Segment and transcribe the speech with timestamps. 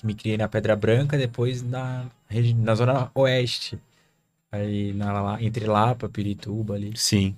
[0.00, 2.06] Que me criei na Pedra Branca, depois na,
[2.56, 3.78] na Zona Oeste.
[4.50, 6.92] Aí na, entre Lapa, Pirituba ali.
[6.96, 7.36] Sim.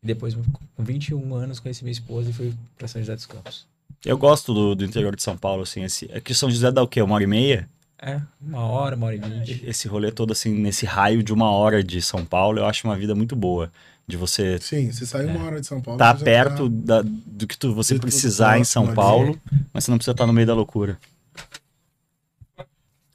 [0.00, 0.36] E depois,
[0.76, 3.66] com 21 anos, conheci minha esposa e fui pra São José dos Campos.
[4.04, 5.82] Eu gosto do, do interior de São Paulo, assim.
[5.82, 7.02] Esse, é que São José dá o quê?
[7.02, 7.68] Uma hora e meia?
[8.00, 9.64] É, uma hora, uma hora e vinte.
[9.66, 12.96] Esse rolê todo, assim, nesse raio de uma hora de São Paulo, eu acho uma
[12.96, 13.72] vida muito boa.
[14.06, 15.96] De você Sim, você sai uma hora de São Paulo.
[15.96, 18.92] estar você já perto tá- da- do que tu, você de precisar em São.
[18.94, 19.40] Paulo,
[19.72, 20.98] mas você não precisa estar no meio da loucura.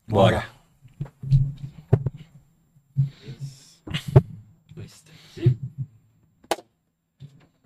[0.08, 0.46] Bora.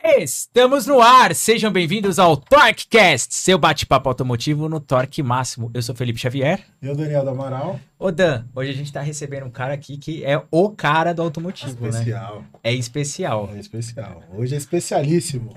[0.04, 1.36] Estamos no ar!
[1.36, 5.70] Sejam bem-vindos ao TorqueCast, seu bate-papo automotivo no Torque Máximo.
[5.76, 6.66] Eu sou Felipe Xavier.
[6.82, 7.80] Eu, Daniel do Amaral.
[8.00, 11.22] Ô Dan, hoje a gente tá recebendo um cara aqui que é o cara do
[11.22, 11.90] automotivo, né?
[11.90, 12.44] Especial.
[12.64, 13.52] É especial.
[13.54, 14.24] É especial.
[14.34, 15.56] Hoje é especialíssimo.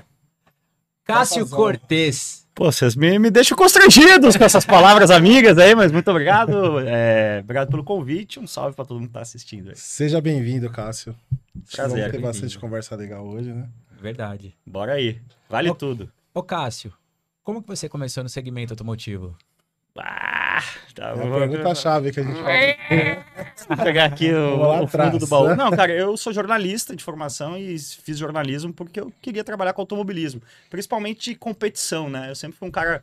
[1.04, 1.56] Cássio Papazão.
[1.58, 2.44] Cortez.
[2.54, 6.78] Pô, vocês me, me deixam constrangidos com essas palavras amigas aí, mas muito obrigado.
[6.80, 8.38] É, obrigado pelo convite.
[8.38, 9.76] Um salve pra todo mundo que tá assistindo aí.
[9.76, 11.16] Seja bem-vindo, Cássio.
[11.74, 13.66] Prazer, Vamos ter bastante conversa legal hoje, né?
[14.14, 14.54] Verdade.
[14.66, 15.18] Bora aí.
[15.48, 16.12] Vale Ô- tudo.
[16.34, 16.92] Ô Cássio,
[17.42, 19.34] como que você começou no segmento automotivo?
[19.98, 20.62] Ah,
[20.94, 22.36] tá, É vou- pergunta-chave que a gente
[23.66, 25.56] Vou pegar aqui o, o fundo do baú.
[25.56, 29.80] Não, cara, eu sou jornalista de formação e fiz jornalismo porque eu queria trabalhar com
[29.80, 32.28] automobilismo, principalmente de competição, né?
[32.30, 33.02] Eu sempre fui um cara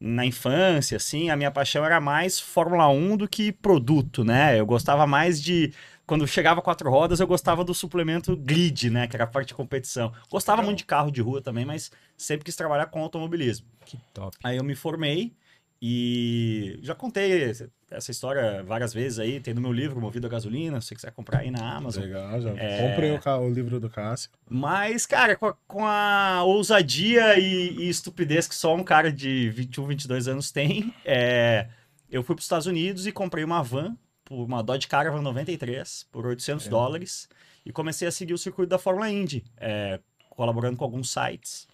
[0.00, 4.58] na infância, assim, a minha paixão era mais Fórmula 1 do que produto, né?
[4.58, 5.72] Eu gostava mais de
[6.10, 9.54] quando chegava quatro rodas, eu gostava do suplemento grid, né, que era a parte de
[9.54, 10.12] competição.
[10.28, 13.64] Gostava muito de carro de rua também, mas sempre quis trabalhar com automobilismo.
[13.86, 14.36] Que top.
[14.42, 15.32] Aí eu me formei
[15.80, 17.52] e já contei
[17.92, 21.12] essa história várias vezes aí, tem no meu livro Movido a Gasolina, se você quiser
[21.12, 22.02] comprar aí na Amazon.
[22.02, 22.88] Legal, já É.
[22.90, 24.30] comprei o, o livro do Cássio.
[24.48, 29.48] Mas, cara, com a, com a ousadia e, e estupidez que só um cara de
[29.50, 31.68] 21, 22 anos tem, é,
[32.10, 33.96] eu fui para os Estados Unidos e comprei uma van,
[34.30, 36.70] por uma Dodge Caravan 93, por 800 É.
[36.70, 37.28] dólares,
[37.66, 39.98] e comecei a seguir o circuito da Fórmula Indy, é,
[40.30, 41.66] colaborando com alguns sites.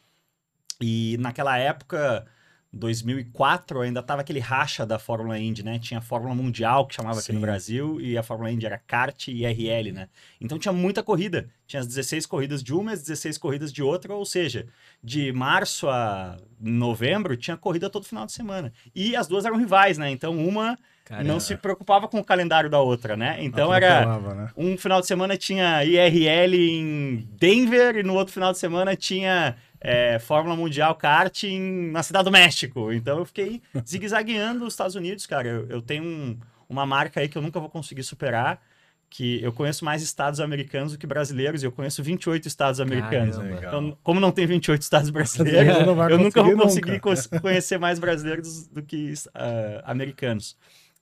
[0.80, 2.26] E naquela época,
[2.72, 5.78] 2004, ainda tava aquele racha da Fórmula Indy, né?
[5.78, 7.42] Tinha a Fórmula Mundial, que chamava aqui no Sim.
[7.42, 10.08] Brasil, e a Fórmula Indy era kart e RL, né?
[10.40, 11.50] Então tinha muita corrida.
[11.66, 14.66] Tinha as 16 corridas de uma e as 16 corridas de outra, ou seja,
[15.04, 18.72] de março a novembro tinha corrida todo final de semana.
[18.94, 20.10] E as duas eram rivais, né?
[20.10, 21.26] Então uma Caramba.
[21.28, 23.36] não se preocupava com o calendário da outra, né?
[23.40, 24.48] Então era né?
[24.56, 29.56] um final de semana tinha IRL em Denver e no outro final de semana tinha
[29.80, 32.92] é, Fórmula Mundial kart em- na Cidade do México.
[32.92, 35.46] Então eu fiquei zigue-zagueando os Estados Unidos, cara.
[35.48, 36.36] Eu, eu tenho um-
[36.68, 38.60] uma marca aí que eu nunca vou conseguir superar,
[39.08, 43.36] que eu conheço mais estados americanos do que brasileiros, e eu conheço 28 estados americanos.
[43.36, 43.60] Caramba.
[43.64, 45.76] Então, como não tem 28 estados brasileiros,
[46.10, 50.56] eu nunca vou conseguir cons- conhecer mais brasileiros do que ah, americanos.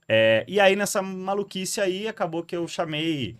[0.09, 3.37] É, e aí, nessa maluquice aí, acabou que eu chamei.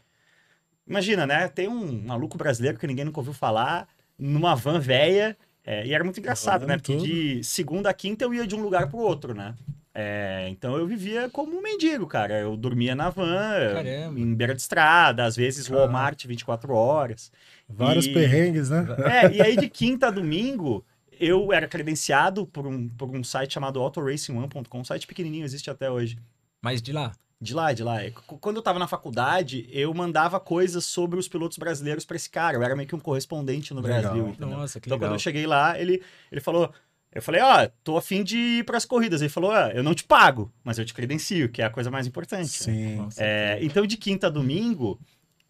[0.87, 1.49] Imagina, né?
[1.49, 3.89] Tem um maluco brasileiro que ninguém nunca ouviu falar,
[4.19, 5.37] numa van velha.
[5.65, 6.77] é, e era muito engraçado, né?
[6.77, 9.55] Porque de segunda a quinta eu ia de um lugar pro outro, né?
[9.97, 12.39] É, então eu vivia como um mendigo, cara.
[12.41, 14.19] Eu dormia na van, Caramba.
[14.19, 15.85] em beira de estrada, às vezes Caramba.
[15.93, 17.31] Walmart 24 horas.
[17.69, 18.85] Vários E- perrengues, né?
[19.25, 20.85] é, e aí de quinta a domingo,
[21.21, 25.89] eu era credenciado por um, por um site chamado autoracing1.com, um site pequenininho, existe até
[25.91, 26.19] hoje.
[26.65, 27.13] Mas de lá.
[27.41, 27.99] De lá, de lá.
[28.41, 32.57] Quando eu tava na faculdade, eu mandava coisas sobre os pilotos brasileiros pra esse cara.
[32.57, 34.01] Eu era meio que um correspondente no Legal.
[34.01, 34.29] Brasil.
[34.29, 34.49] entendeu?
[34.57, 35.11] Nossa, que Então, legal.
[35.11, 36.03] quando eu cheguei lá, ele,
[36.33, 36.73] ele falou.
[37.13, 39.21] Eu falei, ó, tô afim de ir pras corridas.
[39.21, 41.91] Ele falou, ó, eu não te pago, mas eu te credencio, que é a coisa
[41.91, 42.43] mais importante.
[42.43, 42.49] né?
[42.75, 42.97] Sim.
[42.97, 44.99] Nossa, É, então, de quinta a domingo,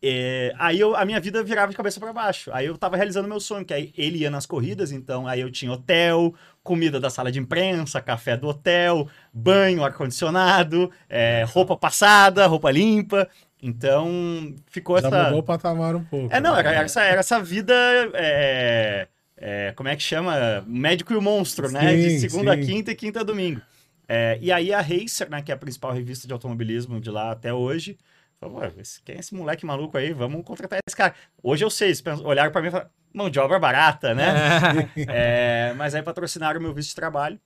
[0.06, 2.50] é, aí eu, a minha vida virava de cabeça para baixo.
[2.52, 5.50] Aí eu tava realizando meu sonho, que aí ele ia nas corridas, então aí eu
[5.50, 12.46] tinha hotel, comida da sala de imprensa, café do hotel, banho, ar-condicionado, é, roupa passada,
[12.46, 13.28] roupa limpa.
[13.62, 15.24] Então, ficou Já essa.
[15.24, 16.34] mudou o patamar um pouco.
[16.34, 16.60] É, não, né?
[16.60, 17.74] era, era essa, era essa vida.
[18.12, 19.08] é,
[19.38, 20.62] é, como é que chama?
[20.66, 21.96] Médico e o monstro, né?
[21.96, 22.66] De Sim, segunda a sim.
[22.66, 23.62] quinta e quinta a domingo.
[24.06, 27.30] É, e aí a Racer, né, que é a principal revista de automobilismo de lá
[27.30, 27.96] até hoje,
[28.40, 30.12] falou: "Ué, esse- quem é esse moleque maluco aí?
[30.12, 31.14] Vamos contratar esse cara.
[31.42, 34.25] Hoje eu sei, eles olharam pra mim e falaram: mão de obra barata, né?
[35.08, 37.38] É, mas aí patrocinaram o meu visto de trabalho.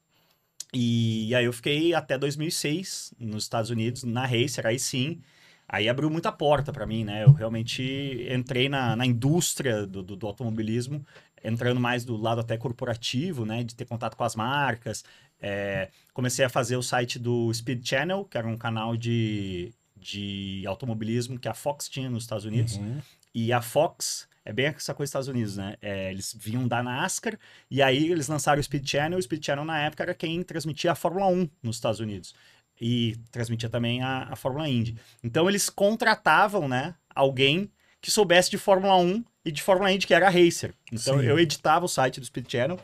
[0.73, 5.21] E aí eu fiquei até 2006 nos Estados Unidos, na Racer, aí sim.
[5.67, 7.25] Aí abriu muita porta para mim, né?
[7.25, 11.05] Eu realmente entrei na, na indústria do, do, do automobilismo,
[11.45, 13.63] entrando mais do lado até corporativo, né?
[13.63, 15.05] De ter contato com as marcas.
[15.41, 20.65] É, comecei a fazer o site do Speed Channel, que era um canal de, de
[20.67, 22.77] automobilismo que a Fox tinha nos Estados Unidos.
[22.77, 23.01] Uhum.
[23.35, 25.77] E a Fox é bem essa coisa dos Estados Unidos, né?
[25.83, 27.39] É, eles vinham da NASCAR
[27.71, 29.19] e aí eles lançaram o Speed Channel.
[29.19, 32.35] O Speed Channel, na época, era quem transmitia a Fórmula 1 nos Estados Unidos.
[32.81, 34.97] E transmitia também a, a Fórmula Indy.
[35.23, 37.71] Então eles contratavam, né, alguém
[38.01, 40.73] que soubesse de Fórmula 1 e de Fórmula Indy, que era racer.
[40.91, 41.27] Então Sim.
[41.27, 42.81] eu editava o site do Speed Channel.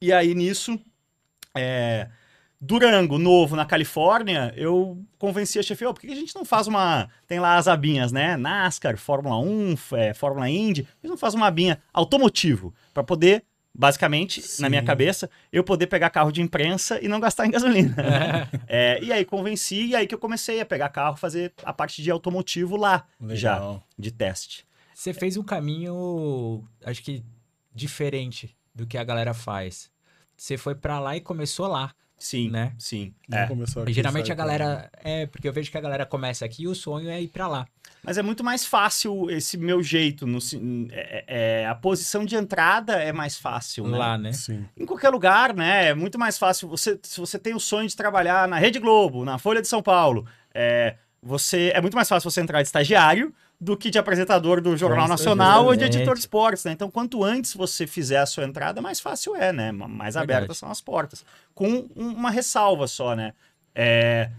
[0.00, 0.78] E aí nisso,
[1.56, 2.08] é,
[2.64, 6.68] Durango, novo, na Califórnia, eu convenci a chefe, "Ô, por que a gente não faz
[6.68, 7.08] uma...
[7.26, 8.36] Tem lá as abinhas, né?
[8.36, 10.84] NASCAR, Fórmula 1, f- é, Fórmula Indy.
[10.84, 12.72] Por que não faz uma abinha automotivo?
[12.94, 13.42] Para poder,
[13.74, 14.86] basicamente, na minha Sim.
[14.86, 17.96] cabeça, eu poder pegar carro de imprensa e não gastar em gasolina.
[18.68, 22.00] É, e aí convenci, e aí que eu comecei a pegar carro, fazer a parte
[22.00, 23.82] de automotivo lá, já, Legal.
[23.98, 24.64] de teste.
[24.94, 27.24] Você fez um caminho, acho que
[27.74, 29.90] diferente do que a galera faz.
[30.36, 32.72] Você foi pra lá e começou lá, Sim, né?
[32.78, 33.12] sim.
[33.28, 33.42] Não é.
[33.44, 34.90] aqui, Geralmente a pra galera.
[35.02, 37.48] É, porque eu vejo que a galera começa aqui e o sonho é ir pra
[37.48, 37.66] lá.
[38.04, 40.24] Mas é muito mais fácil esse meu jeito.
[40.26, 41.24] No, si- é-
[41.62, 43.98] é- a posição de entrada é mais fácil, né?
[43.98, 44.32] Lá, né?
[44.32, 44.64] Sim.
[44.76, 45.88] Em qualquer lugar, né?
[45.88, 46.68] É muito mais fácil.
[46.68, 49.82] Você, se você tem o sonho de trabalhar na Rede Globo, na Folha de São
[49.82, 50.24] Paulo,
[50.54, 53.34] é, você, é muito mais fácil você entrar de estagiário
[53.64, 56.72] do que de apresentador do Jornal Nacional ou de editor de esportes, né?
[56.72, 59.70] Então, quanto antes você fizer a sua entrada, mais fácil é, né?
[59.70, 61.24] Ma- Mais abertas são as portas.
[61.54, 63.32] Com um- uma ressalva só, né?
[63.74, 64.30] É,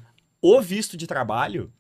[0.42, 1.72] o visto de trabalho,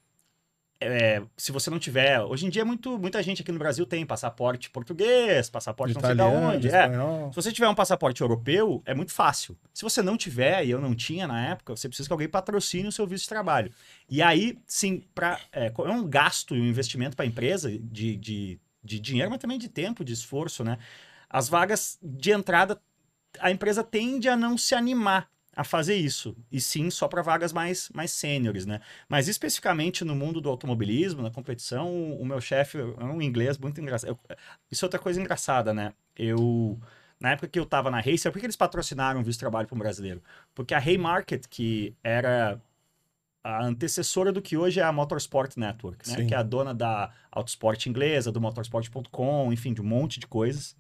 [0.84, 2.22] é, se você não tiver...
[2.22, 6.12] Hoje em dia, muito, muita gente aqui no Brasil tem passaporte português, passaporte não sei
[6.12, 6.68] Italiano, onde.
[6.70, 6.90] É,
[7.30, 9.58] se você tiver um passaporte europeu, é muito fácil.
[9.74, 12.88] Se você não tiver, e eu não tinha na época, você precisa que alguém patrocine
[12.88, 13.72] o seu visto de trabalho.
[14.10, 18.16] E aí, sim, pra, é, é um gasto e um investimento para a empresa de,
[18.16, 20.78] de, de dinheiro, mas também de tempo, de esforço, né?
[21.30, 22.80] As vagas de entrada,
[23.40, 26.36] a empresa tende a não se animar a fazer isso.
[26.52, 28.82] E sim, só para vagas mais, mais sêniores, né?
[29.08, 33.58] Mas especificamente no mundo do automobilismo, na competição, o, o meu chefe é um inglês
[33.58, 34.10] muito engraçado.
[34.10, 34.38] Eu-
[34.72, 35.94] isso é outra coisa engraçada, né?
[36.16, 36.80] Eu
[37.20, 39.68] na época que eu tava na Racer, por que eles patrocinaram o visto de trabalho
[39.68, 40.22] para um brasileiro?
[40.54, 42.60] Porque a Haymarket, que era
[43.44, 46.16] a antecessora do que hoje é a Motorsport Network, né?
[46.18, 46.28] Sim.
[46.28, 50.76] Que é a dona da Autosport inglesa, do motorsport.com, enfim, de um monte de coisas.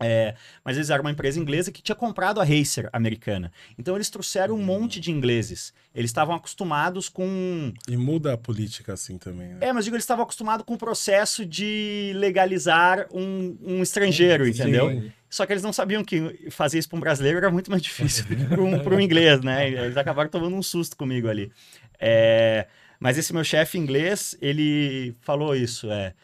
[0.00, 0.34] É,
[0.64, 3.50] mas eles eram uma empresa inglesa que tinha comprado a Racer americana.
[3.76, 5.72] Então eles trouxeram um monte de ingleses.
[5.94, 9.58] Eles estavam acostumados com E muda a política assim também, né?
[9.60, 14.50] é, mas digo, eles estavam acostumados com o processo de legalizar um, um estrangeiro, Sim.
[14.50, 15.10] entendeu?
[15.28, 18.24] Só que eles não sabiam que fazer isso para um brasileiro era muito mais difícil
[18.24, 19.68] do que para um, um inglês, né?
[19.68, 21.52] Eles acabaram tomando um susto comigo ali.
[21.98, 22.66] É,
[23.00, 26.14] mas esse meu chefe inglês, ele falou isso, é,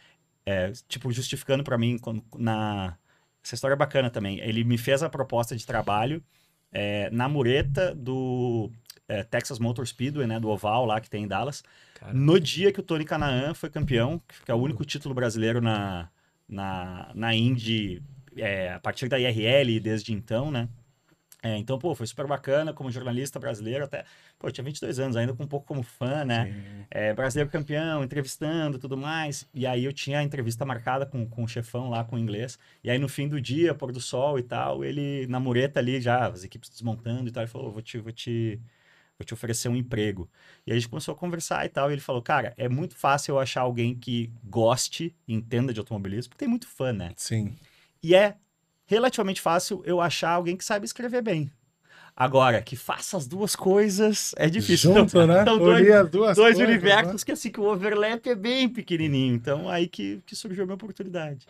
[0.46, 1.98] é, tipo, justificando para mim
[2.38, 2.96] na...
[3.44, 4.40] Essa história é bacana também.
[4.40, 6.22] Ele me fez a proposta de trabalho
[6.72, 8.70] é, na mureta do
[9.06, 10.40] é, Texas Motor Speedway, né?
[10.40, 11.62] Do oval lá que tem em Dallas.
[11.94, 15.60] Cara, No dia que o Tony Canaan foi campeão, que é o único título brasileiro
[15.60, 16.08] na,
[16.48, 18.02] na, na Indy
[18.36, 20.68] é, a partir da IRL desde então, né?
[21.44, 24.06] É, então, pô, foi super bacana como jornalista brasileiro, até,
[24.38, 26.86] pô, tinha 22 anos, ainda com um pouco como fã, né?
[26.90, 29.46] É, brasileiro campeão, entrevistando tudo mais.
[29.52, 32.58] E aí eu tinha a entrevista marcada com, com o chefão lá, com o inglês.
[32.82, 36.00] E aí no fim do dia, pôr do sol e tal, ele na mureta ali
[36.00, 38.58] já, as equipes desmontando e tal, ele falou, vou te, vou te,
[39.18, 40.26] vou te oferecer um emprego.
[40.66, 42.96] E aí a gente começou a conversar e tal, e ele falou, cara, é muito
[42.96, 47.12] fácil eu achar alguém que goste, entenda de automobilismo, porque tem muito fã, né?
[47.16, 47.54] Sim.
[48.02, 48.36] E é
[48.86, 51.50] relativamente fácil eu achar alguém que sabe escrever bem.
[52.16, 54.94] Agora, que faça as duas coisas é difícil.
[54.94, 55.42] Junto, Então, né?
[55.42, 56.64] Unir dois, as duas dois coisas, né?
[56.66, 59.34] universos que assim, que o overlap é bem pequenininho.
[59.34, 61.46] Então, aí que, que surgiu a minha oportunidade.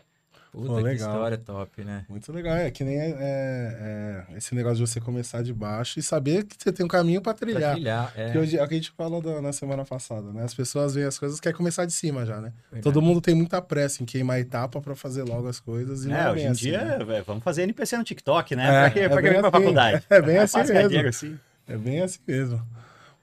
[0.54, 1.10] Puta, Pô, que legal.
[1.12, 2.04] história top, né?
[2.08, 2.56] Muito legal.
[2.56, 6.44] É que nem é, é- é esse negócio de você começar de baixo e saber
[6.44, 7.72] que você tem um caminho pra Pra trilhar.
[7.74, 8.30] trilhar, é.
[8.32, 10.44] Que hoje, é o que a gente falou da- na semana passada, né?
[10.44, 12.52] As pessoas veem as coisas querem começar de cima já, né?
[12.70, 12.82] Verdade.
[12.82, 16.04] Todo mundo tem muita pressa em queimar etapa pra fazer logo as coisas.
[16.04, 17.16] E não É, é, hoje em assim, dia, né?
[17.18, 18.64] é, vamos fazer NPC no TikTok, né?
[18.66, 19.50] É, pra que, é pra que pra assim.
[19.50, 20.04] faculdade?
[20.08, 20.74] É bem assim mesmo.
[20.74, 21.38] cadeira, assim.
[21.66, 22.62] É bem assim mesmo.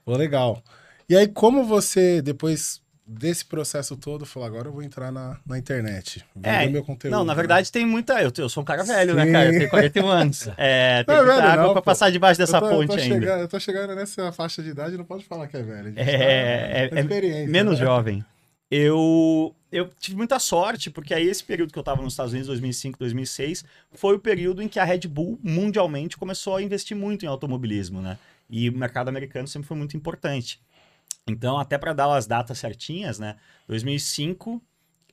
[0.04, 0.62] Pô, legal.
[1.08, 5.58] E aí, como você, depois desse processo todo, falou, agora eu vou entrar na, na
[5.58, 7.12] internet, vender É, meu conteúdo.
[7.12, 7.36] Não, na né?
[7.38, 8.22] verdade tem muita.
[8.22, 9.32] Eu, eu sou um cara velho, né, Sim.
[9.32, 9.46] cara?
[9.48, 10.48] Eu tenho 41 anos.
[10.58, 11.86] É, tem Não é muita velho, água não, pra pô.
[11.86, 13.16] passar debaixo dessa eu tô, eu ponte tô ainda.
[13.16, 15.94] Chegando, eu tô chegando nessa faixa de idade, não pode falar que é velho.
[15.98, 17.86] É, tá é- é menos né?
[17.86, 18.26] jovem.
[18.70, 22.48] Eu, eu tive muita sorte, porque aí esse período que eu estava nos Estados Unidos,
[22.48, 27.26] 2005, 2006, foi o período em que a Red Bull, mundialmente, começou a investir muito
[27.26, 28.18] em automobilismo, né?
[28.50, 30.60] E o mercado americano sempre foi muito importante.
[31.28, 33.36] Então, até para dar as datas certinhas, né?
[33.68, 34.62] 2005,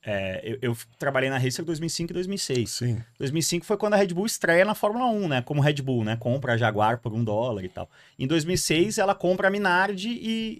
[0.04, 2.70] é, eu, eu trabalhei na Racer 2005 e 2006.
[2.70, 3.04] Sim.
[3.18, 5.42] 2005 foi quando a Red Bull estreia na Fórmula 1, né?
[5.42, 6.16] Como Red Bull, né?
[6.16, 7.90] Compra a Jaguar por um dólar e tal.
[8.18, 10.58] Em 2006, ela compra a Minardi e,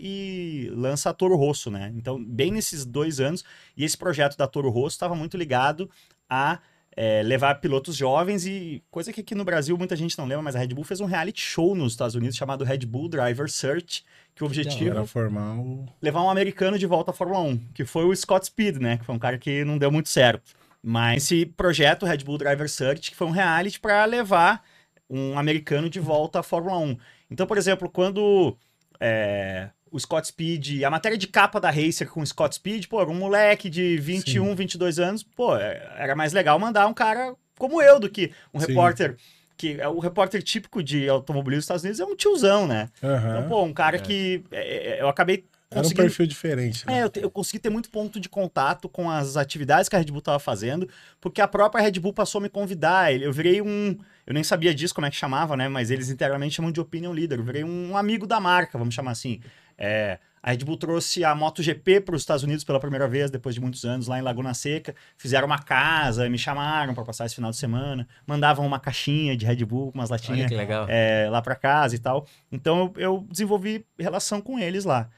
[0.68, 1.92] e lança a Toro Rosso, né?
[1.94, 3.44] Então, bem nesses dois anos.
[3.76, 5.88] E esse projeto da Toro Rosso estava muito ligado
[6.28, 6.60] a
[7.00, 10.56] é, levar pilotos jovens e coisa que aqui no Brasil muita gente não lembra, mas
[10.56, 14.04] a Red Bull fez um reality show nos Estados Unidos chamado Red Bull Driver Search,
[14.34, 15.86] que o objetivo Era formar o.
[16.02, 18.98] levar um americano de volta à Fórmula 1, que foi o Scott Speed, né?
[18.98, 20.54] Que foi um cara que não deu muito certo.
[20.82, 24.64] Mas esse projeto Red Bull Driver Search, que foi um reality para levar
[25.08, 26.98] um americano de volta à Fórmula 1.
[27.30, 28.56] Então, por exemplo, quando
[28.98, 33.00] é, o Scott Speed, a matéria de capa da Racer com o Scott Speed, pô,
[33.00, 37.34] era um moleque de 21, 22 anos, pô, é, era mais legal mandar um cara
[37.58, 38.66] como eu do que um Sim.
[38.68, 39.16] repórter
[39.56, 42.88] que é o repórter típico de automobilismo dos Estados Unidos é um tiozão, né?
[43.02, 43.30] Aham.
[43.38, 43.98] Então, pô, um cara É.
[43.98, 46.86] que é, é, eu acabei Era um perfil diferente.
[46.86, 47.00] né?
[47.00, 49.98] é, eu, te- eu consegui ter muito ponto de contato com as atividades que a
[49.98, 50.88] Red Bull estava fazendo,
[51.20, 53.12] porque a própria Red Bull passou a me convidar.
[53.12, 53.98] Eu virei um.
[54.24, 55.68] Eu nem sabia disso, como é que chamava, né?
[55.68, 57.40] Mas eles internamente chamam de opinion leader.
[57.40, 59.40] Eu virei um amigo da marca, vamos chamar assim.
[59.78, 63.54] É, a Red Bull trouxe a MotoGP para os Estados Unidos pela primeira vez, depois
[63.54, 64.94] de muitos anos, lá em Laguna Seca.
[65.16, 68.08] Fizeram uma casa, me chamaram para passar esse final de semana.
[68.26, 70.50] Mandavam uma caixinha de Red Bull, umas latinhas
[70.88, 72.26] é, lá para casa e tal.
[72.50, 75.08] Então eu, eu desenvolvi relação com eles lá.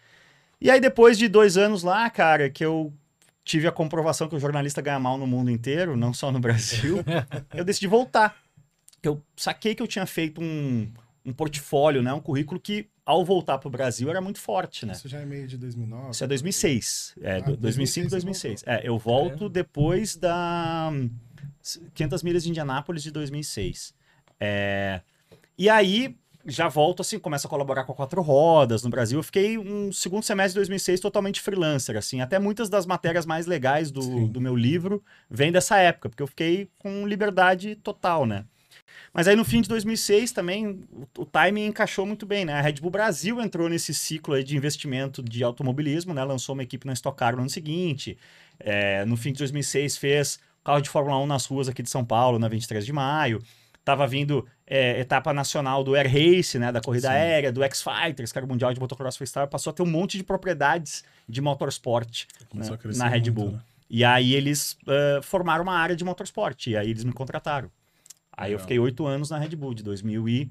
[0.60, 2.92] E aí, depois de dois anos lá, cara, que eu
[3.42, 6.98] tive a comprovação que o jornalista ganha mal no mundo inteiro, não só no Brasil,
[7.54, 8.36] eu decidi voltar.
[9.02, 10.92] Eu saquei que eu tinha feito um,
[11.24, 14.92] um portfólio, né, um currículo que, ao voltar para o Brasil, era muito forte, né?
[14.92, 16.10] Isso já é meio de 2009.
[16.10, 17.14] Isso é 2006.
[17.20, 18.62] É, Ah, do- 2005, 2006.
[18.66, 21.10] É, eu volto depois da hum,
[21.94, 23.94] 500 milhas de Indianápolis de 2006.
[24.38, 25.00] É,
[25.58, 29.18] e aí, já volto assim, começo a colaborar com a Quatro Rodas no Brasil.
[29.18, 32.20] Eu fiquei um segundo semestre de 2006 totalmente freelancer, assim.
[32.22, 34.26] Até muitas das matérias mais legais do, Sim.
[34.28, 38.44] do meu livro vêm dessa época, porque eu fiquei com liberdade total, né?
[39.12, 42.54] Mas aí no fim de 2006 também o, o timing encaixou muito bem, né?
[42.54, 46.22] A Red Bull Brasil entrou nesse ciclo aí de investimento de automobilismo, né?
[46.22, 48.16] Lançou uma equipe na Stock Car no ano seguinte.
[48.58, 52.04] É, no fim de 2006 fez carro de Fórmula 1 nas ruas aqui de São
[52.04, 53.42] Paulo, na 23 de maio.
[53.84, 56.70] Tava vindo é, etapa nacional do Air Race, né?
[56.70, 57.14] Da corrida Sim.
[57.14, 59.48] aérea, do X-Fighters, que era o Mundial de Motocross Freestyle.
[59.48, 63.50] Passou a ter um monte de propriedades de motorsport né, na Red muito, Bull.
[63.52, 63.60] né?
[63.88, 66.68] E aí eles eh, formaram uma área de motorsport.
[66.68, 67.68] E aí eles me contrataram.
[68.40, 68.60] Aí eu Legal.
[68.60, 70.50] fiquei oito anos na Red Bull, de 2000 e...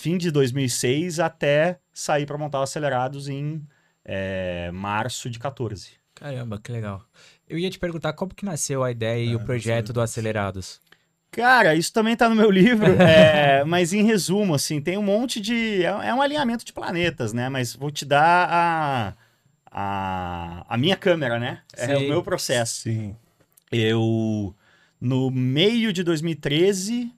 [0.00, 3.66] fim de 2006 até sair para montar o Acelerados em
[4.04, 5.90] eh, março de 14.
[6.14, 7.04] Caramba, que legal.
[7.48, 10.80] Eu ia te perguntar como que nasceu a ideia e É, o projeto do Acelerados.
[11.32, 15.40] Cara, isso também tá no meu livro, é, mas em resumo, assim, tem um monte
[15.40, 15.82] de.
[15.82, 17.48] É, é um alinhamento de planetas, né?
[17.48, 19.14] Mas vou te dar a,
[19.66, 21.62] a, a minha câmera, né?
[21.76, 22.06] É Sim.
[22.06, 22.82] o meu processo.
[22.82, 23.16] Sim.
[23.72, 24.54] Eu,
[25.02, 27.12] no meio de 2013,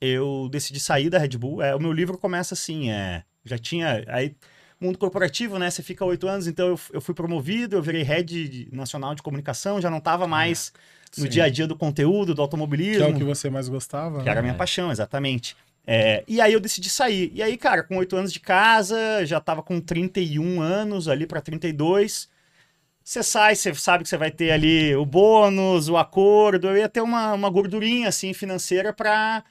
[0.00, 1.62] eu decidi sair da Red Bull.
[1.62, 4.34] É, o meu livro começa assim, é, já tinha, aí,
[4.80, 8.68] mundo corporativo, né, você fica oito anos, então eu, eu fui promovido, eu virei head
[8.72, 10.72] nacional de comunicação, já não estava mais
[11.16, 11.28] no Sim.
[11.28, 14.24] dia a dia do conteúdo, do Que automobilismo, é o que você mais gostava.
[14.24, 14.48] que era a né?
[14.48, 15.56] minha paixão, exatamente.
[15.86, 17.30] É, e aí eu decidi sair.
[17.32, 21.40] E aí, cara, com oito anos de casa, já tava com 31 anos ali para
[21.40, 22.28] 32.
[23.10, 26.68] Você sai, você sabe que você vai ter ali o bônus, o acordo.
[26.68, 29.42] Eu ia ter uma, uma gordurinha assim financeira para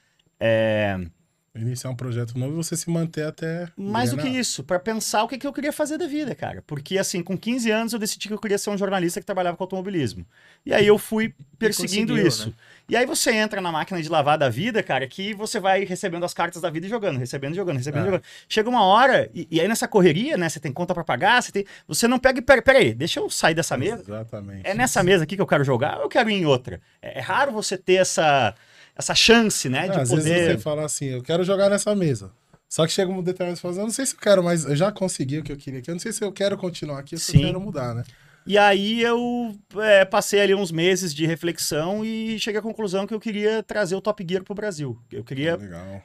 [1.55, 3.67] Iniciar um projeto novo e você se manter até.
[3.75, 6.63] mais do que isso, para pensar o que, que eu queria fazer da vida, cara.
[6.65, 9.57] Porque assim, com 15 anos eu decidi que eu queria ser um jornalista que trabalhava
[9.57, 10.25] com automobilismo.
[10.65, 12.47] E aí eu fui perseguindo isso.
[12.49, 12.53] né?
[12.87, 16.23] E aí você entra na máquina de lavar da vida, cara, que você vai recebendo
[16.23, 18.05] as cartas da vida e jogando, recebendo, jogando, recebendo, É.
[18.05, 18.23] jogando.
[18.47, 21.51] Chega uma hora, e, e aí nessa correria, né, você tem conta pra pagar, você
[21.51, 21.65] tem...
[21.87, 24.01] Você não pega e pera, peraí, deixa eu sair dessa mesa.
[24.01, 24.61] Exatamente.
[24.67, 26.79] É nessa mesa aqui que eu quero jogar ou eu quero ir em outra?
[27.01, 28.55] É, é raro você ter essa,
[28.99, 30.51] essa chance, né, Ah, de às vezes poder...
[30.51, 32.31] você fala assim, eu quero jogar nessa mesa.
[32.67, 34.65] Só que chega um determinado e fala assim, eu não sei se eu quero mais,
[34.65, 36.99] eu já consegui o que eu queria aqui, eu não sei se eu quero continuar
[36.99, 37.39] aqui ou se Sim.
[37.39, 38.03] eu quero mudar, né?
[38.45, 43.13] E aí eu é, passei ali uns meses de reflexão e cheguei à conclusão que
[43.13, 44.99] eu queria trazer o Top Gear pro Brasil.
[45.11, 46.03] Eu queria Legal.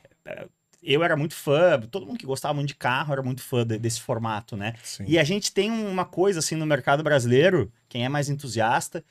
[0.82, 3.78] eu era muito fã, todo mundo que gostava muito de carro era muito fã de-
[3.78, 4.74] desse formato, né?
[4.82, 5.04] Sim.
[5.06, 9.02] E a gente tem uma coisa assim no mercado brasileiro, quem é mais entusiasta,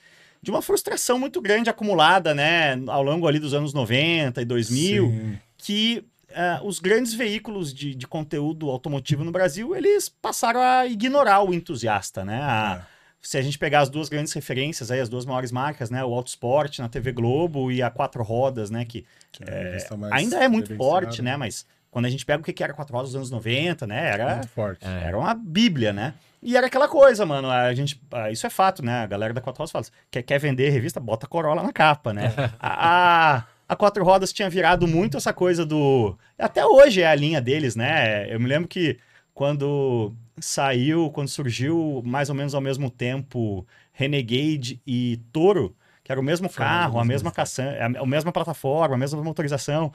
[0.44, 5.08] de uma frustração muito grande acumulada, né, ao longo ali dos anos 90 e 2000,
[5.10, 5.40] Sim.
[5.58, 11.42] que ah, os grandes veículos de, de conteúdo automotivo no Brasil, eles passaram a ignorar
[11.44, 12.42] o entusiasta, né?
[12.42, 12.94] A- É.
[13.22, 16.04] se a gente pegar as duas grandes referências, aí, as duas maiores marcas, né?
[16.04, 18.84] O Autosport na TV Globo e a Quatro Rodas, né?
[18.84, 21.38] Que Que é mais ainda é muito forte, né?
[21.38, 24.10] Mas quando a gente pega o que era Quatro Rodas dos anos 90, né?
[24.10, 24.84] Era, Muito forte.
[24.84, 25.04] É.
[25.06, 26.16] era uma bíblia, né?
[26.42, 27.48] E era aquela coisa, mano.
[27.52, 29.04] A gente, ah, isso é fato, né?
[29.04, 32.34] A galera da Quatro Rodas fala: quer, quer vender revista, bota Corolla na capa, né?
[32.60, 36.18] a, a, a Quatro Rodas tinha virado muito essa coisa do.
[36.38, 38.34] Até hoje é a linha deles, né?
[38.34, 38.98] Eu me lembro que
[39.32, 46.20] quando saiu, quando surgiu mais ou menos ao mesmo tempo Renegade e Toro, que era
[46.20, 49.94] o mesmo carro, a mesma caçamba, a mesma plataforma, a mesma motorização.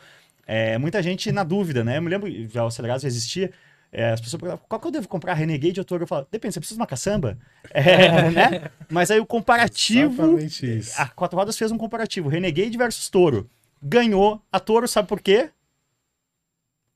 [0.51, 1.99] É, muita gente na dúvida, né?
[1.99, 3.53] Eu me lembro, já o Acelerados já existia,
[3.93, 5.35] é, as pessoas perguntavam, qual que eu devo comprar?
[5.35, 6.05] Renegade ou Toro?
[6.05, 7.39] Eu falo, depende, você precisa de uma caçamba?
[7.71, 8.71] É, né?
[8.89, 10.23] Mas aí o comparativo...
[10.23, 10.95] Exatamente isso.
[10.99, 13.49] A Quatro Rodas fez um comparativo, Renegade versus Toro.
[13.83, 15.51] Ganhou a Toro, sabe por quê?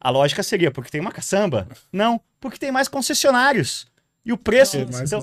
[0.01, 1.69] A lógica seria, porque tem uma caçamba?
[1.93, 3.87] Não, porque tem mais concessionários.
[4.25, 4.79] E o preço...
[4.91, 5.21] Mais então,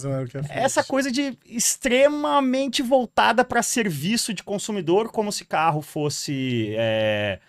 [0.50, 7.40] essa coisa de extremamente voltada para serviço de consumidor, como se carro fosse é,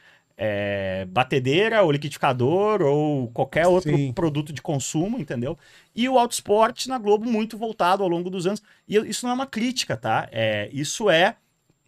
[0.43, 4.11] é, batedeira ou liquidificador ou qualquer outro Sim.
[4.15, 5.59] produto de consumo, entendeu?
[5.95, 8.63] E o autosport na Globo muito voltado ao longo dos anos.
[8.89, 10.27] E isso não é uma crítica, tá?
[10.33, 11.37] É, isso é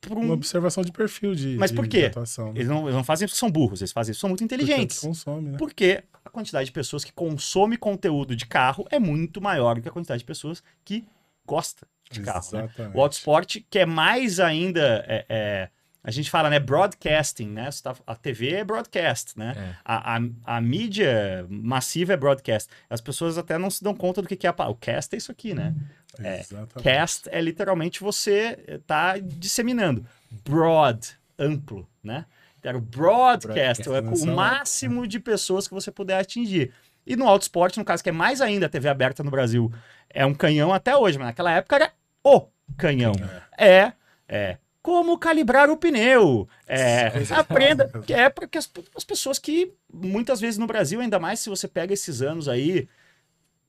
[0.02, 2.06] por um- Uma observação de perfil de, Mas por quê?
[2.06, 2.47] atuação.
[2.52, 2.52] né?
[2.56, 4.40] Eles não, eles não fazem isso porque são burros, eles fazem isso porque são muito
[4.47, 4.99] Porque inteligentes.
[4.99, 5.56] consome, né?
[5.59, 9.88] Porque a quantidade de pessoas que consome conteúdo de carro é muito maior do que
[9.88, 11.04] a quantidade de pessoas que
[11.47, 12.47] gosta de carro.
[12.52, 12.68] Né?
[12.94, 15.04] O autosport, que é mais ainda.
[15.09, 15.68] é- é,
[16.04, 16.59] a gente fala, né?
[16.59, 17.68] Broadcasting, né?
[17.82, 19.54] Tá- a TV é broadcast, né?
[19.56, 19.76] É.
[19.85, 20.21] A, a,
[20.56, 22.68] a mídia massiva é broadcast.
[22.90, 25.18] As pessoas até não se dão conta do que que é a O cast é
[25.18, 25.75] isso aqui, né?
[26.18, 26.82] é, Exatamente.
[26.82, 30.04] Cast é literalmente você tá disseminando.
[30.44, 32.26] Broad, amplo, né?
[32.62, 36.73] Era o broadcast, Broadcast, é o máximo de pessoas que você puder atingir.
[37.04, 39.73] E no autosport, no caso que é mais ainda a TV aberta no Brasil,
[40.09, 41.92] é um canhão até hoje, mas naquela época era
[42.23, 43.12] o canhão.
[43.59, 43.92] É,
[44.28, 44.59] é.
[44.83, 46.49] Como calibrar o pneu.
[46.67, 47.85] É, Coisa aprenda.
[47.85, 48.03] básica.
[48.07, 51.69] Que é porque as, as pessoas que, muitas vezes no Brasil, ainda mais se você
[51.69, 52.89] pega esses anos aí,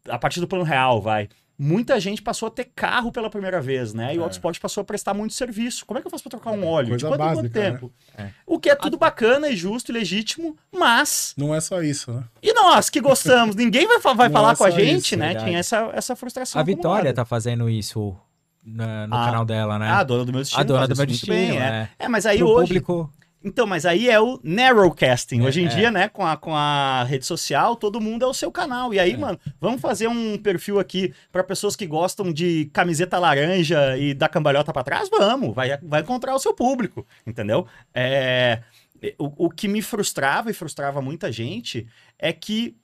[0.09, 1.29] a partir do plano real, vai.
[1.55, 4.15] Muita gente passou a ter carro pela primeira vez, né?
[4.15, 4.23] E o É.
[4.23, 5.85] autosport passou a prestar muito serviço.
[5.85, 6.89] Como é que eu faço pra trocar um óleo?
[6.89, 7.71] Coisa de quanto, em quanto básica, né?
[7.71, 7.93] tempo?
[8.17, 8.29] É.
[8.45, 11.35] O que é tudo bacana e justo e legítimo, mas.
[11.37, 12.23] Não é só isso, né?
[12.41, 13.55] E nós que gostamos?
[13.55, 15.27] Ninguém vai, vai falar é com a gente, isso, né?
[15.27, 15.45] verdade.
[15.45, 16.59] Tinha essa, essa frustração.
[16.59, 17.13] A Vitória acumulada.
[17.13, 18.17] tá fazendo isso
[18.65, 19.25] na- no Ah.
[19.25, 19.89] canal dela, né?
[19.89, 20.61] A dona do meu destino.
[20.61, 21.89] A dona do meu destino, bem, é.
[21.99, 22.05] é.
[22.05, 22.67] É, mas aí Pro hoje.
[22.67, 23.13] público.
[23.45, 25.41] Então, mas aí é o narrowcasting.
[25.41, 28.33] Hoje em É, dia, né, com a, com a rede social, todo mundo é o
[28.33, 28.93] seu canal.
[28.93, 33.97] E aí, mano, vamos fazer um perfil aqui para pessoas que gostam de camiseta laranja
[33.97, 35.09] e da cambalhota para trás?
[35.09, 37.67] Vamos, vai, vai encontrar o seu público, entendeu?
[37.93, 38.61] É,
[39.17, 41.85] o, o que me frustrava e frustrava muita gente
[42.17, 42.77] é que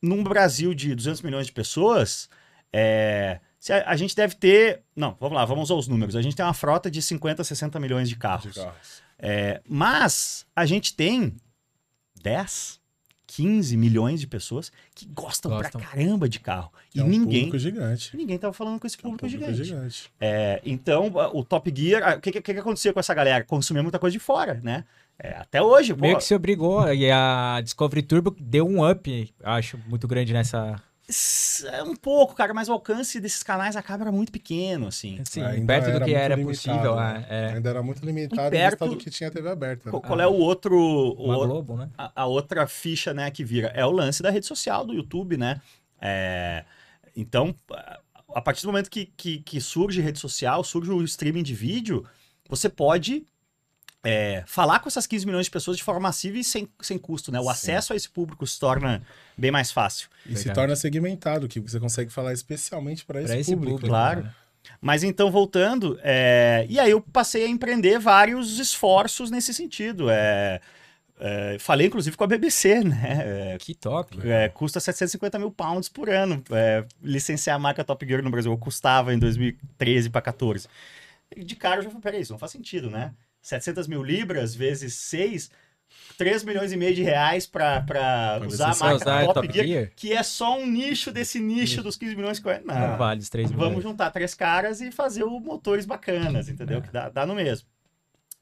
[0.00, 2.28] num Brasil de 200 milhões de pessoas,
[2.72, 4.82] é, se a, a gente deve ter.
[4.94, 6.14] Não, vamos lá, vamos aos números.
[6.14, 8.54] A gente tem uma frota de 50, 60 milhões de carros.
[8.54, 9.02] De carros.
[9.18, 11.34] É, mas a gente tem
[12.22, 12.78] 10,
[13.26, 15.80] 15 milhões de pessoas que gostam, Gostam.
[15.80, 16.70] pra caramba de carro.
[16.90, 17.46] Que e é um ninguém.
[17.46, 18.16] público gigante.
[18.16, 19.64] Ninguém tava falando com esse É um público, público gigante.
[19.64, 20.12] gigante.
[20.20, 23.42] É, então, o Top Gear, o que, que, que acontecia com essa galera?
[23.42, 24.84] Consumia muita coisa de fora, né?
[25.18, 26.92] É, até hoje, pô, Meio que se obrigou.
[26.94, 30.80] E a Discovery Turbo deu um up, acho, muito grande nessa.
[31.64, 35.18] É um pouco, cara, mas o alcance desses canais acaba era muito pequeno, assim.
[35.20, 36.96] Assim, Ainda perto do que era limitado, possível.
[36.96, 37.26] né?
[37.28, 37.52] é, é.
[37.54, 39.90] Ainda era muito limitado E perto- do que tinha TV aberta.
[39.90, 40.08] Qual, né?
[40.08, 40.76] qual é o outro.
[40.76, 41.14] o
[41.46, 41.88] Globo, né?
[41.96, 45.36] a, a outra ficha, né, que vira é o lance da rede social, do YouTube,
[45.36, 45.60] né?
[46.00, 46.64] É,
[47.16, 48.00] então, a-
[48.34, 52.04] a partir do momento que, que, que surge rede social, surge o streaming de vídeo,
[52.48, 53.24] você pode
[54.08, 57.32] é, falar com essas 15 milhões de pessoas de forma massiva e sem, sem custo,
[57.32, 57.40] né?
[57.40, 57.50] O Sim.
[57.50, 59.02] acesso a esse público se torna
[59.36, 60.08] bem mais fácil.
[60.24, 63.72] E se torna segmentado, que você consegue falar especialmente para esse, esse público.
[63.72, 63.88] público.
[63.88, 64.22] claro.
[64.22, 64.34] né?
[64.80, 70.08] Mas então, voltando, é, e aí eu passei a empreender vários esforços nesse sentido.
[70.08, 70.60] É,
[71.18, 73.54] é, falei, inclusive, com a BBC, né?
[73.54, 74.18] É, Que top.
[74.28, 78.56] É, custa 750 mil pounds por ano é, licenciar a marca Top Gear no Brasil.
[78.56, 80.68] Custava em 2013 para 14.
[81.36, 83.12] De cara eu já falei, peraí, isso não faz sentido, né?
[83.46, 85.50] 700 mil libras vezes 6,
[86.18, 89.92] 3 milhões e meio de reais para usar a marca usar a Top, Gear, Gear?
[89.94, 92.48] que é só um nicho desse nicho dos 15 milhões que...
[92.64, 96.78] Não Não, vale os 3 vamos juntar três caras e fazer o motores bacanas, entendeu?
[96.78, 96.80] É.
[96.80, 97.68] Que dá, dá no mesmo.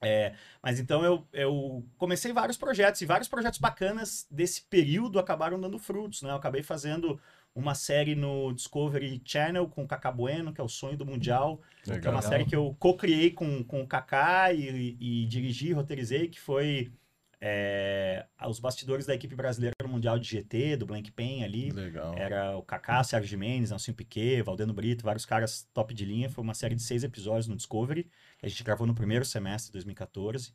[0.01, 5.61] É, mas então eu, eu comecei vários projetos e vários projetos bacanas desse período acabaram
[5.61, 6.31] dando frutos, né?
[6.31, 7.19] Eu acabei fazendo
[7.55, 11.61] uma série no Discovery Channel com o Kaká Bueno, que é o sonho do Mundial,
[11.85, 12.23] que é uma Legal.
[12.23, 16.93] série que eu co-criei com, com o Kaká e, e dirigi, roteirizei, que foi
[17.40, 21.71] é, os bastidores da equipe brasileira no Mundial de GT, do Blank Pen ali.
[21.71, 22.14] Legal.
[22.17, 26.31] Era o Kaká, Sérgio Jimenez, Nelson Piquet, Valdeno Brito, vários caras top de linha.
[26.31, 29.69] Foi uma série de seis episódios no Discovery, que a gente gravou no primeiro semestre
[29.69, 30.53] de 2014.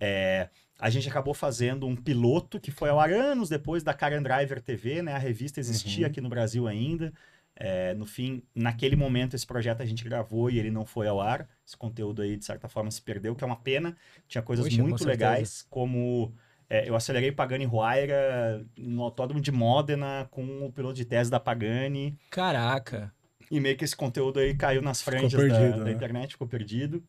[0.00, 4.22] É, a gente acabou fazendo um piloto que foi ao ar anos depois da Karen
[4.22, 5.12] Driver TV, né?
[5.12, 6.10] A revista existia Uhum.
[6.10, 7.12] aqui no Brasil ainda.
[7.56, 11.20] É, no fim, naquele momento, esse projeto a gente gravou e ele não foi ao
[11.20, 11.48] ar.
[11.66, 13.96] Esse conteúdo aí, de certa forma, se perdeu, que é uma pena.
[14.28, 16.32] Tinha coisas Poxa, muito legais, como
[16.70, 21.40] é, eu acelerei Pagani Huayra no autódromo de Modena com o piloto de tese da
[21.40, 22.16] Pagani.
[22.30, 23.12] Caraca.
[23.50, 25.92] E meio que esse conteúdo aí caiu nas franjas da, perdido, da né?
[25.92, 27.02] internet, ficou perdido.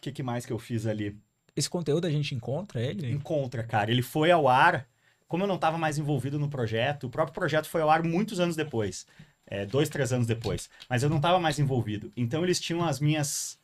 [0.00, 1.16] que, que mais que eu fiz ali?
[1.54, 3.10] Esse conteúdo a gente encontra ele?
[3.10, 3.90] Encontra, cara.
[3.90, 4.86] Ele foi ao ar.
[5.28, 8.38] Como eu não estava mais envolvido no projeto, o próprio projeto foi ao ar muitos
[8.40, 9.06] anos depois.
[9.46, 10.68] É, dois, três anos depois.
[10.88, 12.12] Mas eu não estava mais envolvido.
[12.16, 13.58] Então eles tinham as minhas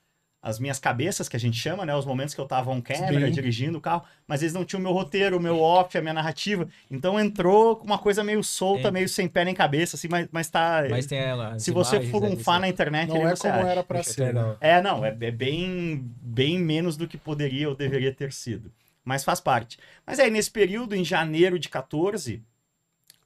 [0.48, 1.94] as minhas cabeças, que a gente chama, né?
[1.94, 3.32] Os momentos que eu tava on camera, Sim.
[3.32, 6.14] dirigindo o carro, mas eles não tinham o meu roteiro, o meu off, a minha
[6.14, 6.66] narrativa.
[6.90, 8.90] Então entrou com uma coisa meio solta, É.
[8.90, 10.84] meio sem pé nem cabeça, assim, mas, mas tá.
[10.88, 11.58] Mas tem ela.
[11.58, 13.70] se você for um fã na internet, Não ele é você como acha.
[13.70, 14.24] era pra ser.
[14.28, 14.48] legal.
[14.50, 14.56] né?
[14.60, 18.72] É, não, é, é bem, bem menos do que poderia ou deveria ter sido.
[19.04, 19.78] Mas faz parte.
[20.06, 22.42] Mas aí, nesse período, em janeiro de 14,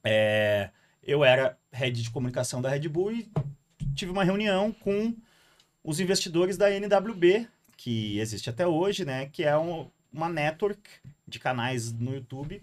[0.03, 0.69] é,
[1.03, 3.29] eu era head de comunicação da Red Bull e
[3.95, 5.13] tive uma reunião com
[5.83, 9.27] os investidores da NWB, que existe até hoje, né?
[9.31, 10.79] Que é um- uma network
[11.27, 12.61] de canais no YouTube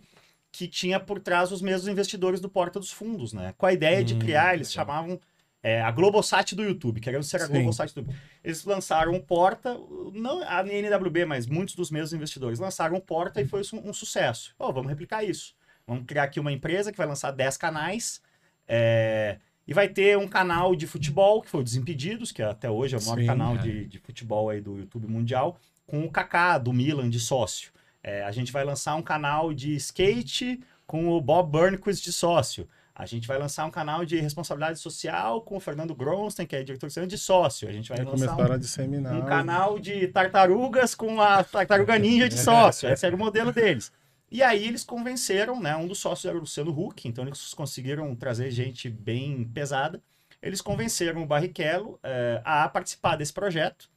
[0.52, 3.54] que tinha por trás os mesmos investidores do Porta dos Fundos, né?
[3.56, 4.86] Com a ideia de Hum, criar, eles legal.
[4.86, 5.20] chamavam
[5.62, 7.52] é, a Globosat do YouTube, querendo ser a Sim.
[7.52, 8.16] Globosat do YouTube.
[8.42, 9.76] Eles lançaram o Porta,
[10.14, 13.92] não a NWB, mas muitos dos mesmos investidores lançaram o Porta e foi um, um
[13.92, 14.54] sucesso.
[14.56, 15.54] Pô, vamos replicar isso.
[15.86, 18.22] Vamos criar aqui uma empresa que vai lançar 10 canais
[18.66, 19.38] é,
[19.70, 22.98] e vai ter um canal de futebol, que foi o Desimpedidos, que até hoje é
[22.98, 23.58] o maior Sim, canal é.
[23.58, 27.70] de, de futebol aí do YouTube mundial, com o Kaká, do Milan, de sócio.
[28.02, 32.68] É, a gente vai lançar um canal de skate com o Bob Burnquist de sócio.
[32.92, 36.64] A gente vai lançar um canal de responsabilidade social com o Fernando Gronstein, que é
[36.64, 37.68] diretor de sócio.
[37.68, 39.14] A gente vai lançar um, a disseminar.
[39.14, 42.88] um canal de tartarugas com a tartaruga ninja de sócio.
[42.92, 43.92] Esse era o modelo deles.
[44.30, 45.76] E aí eles convenceram, né?
[45.76, 50.00] Um dos sócios era o Luciano Huck, então eles conseguiram trazer gente bem pesada.
[50.40, 53.90] Eles convenceram o Barrichello eh, a participar desse projeto.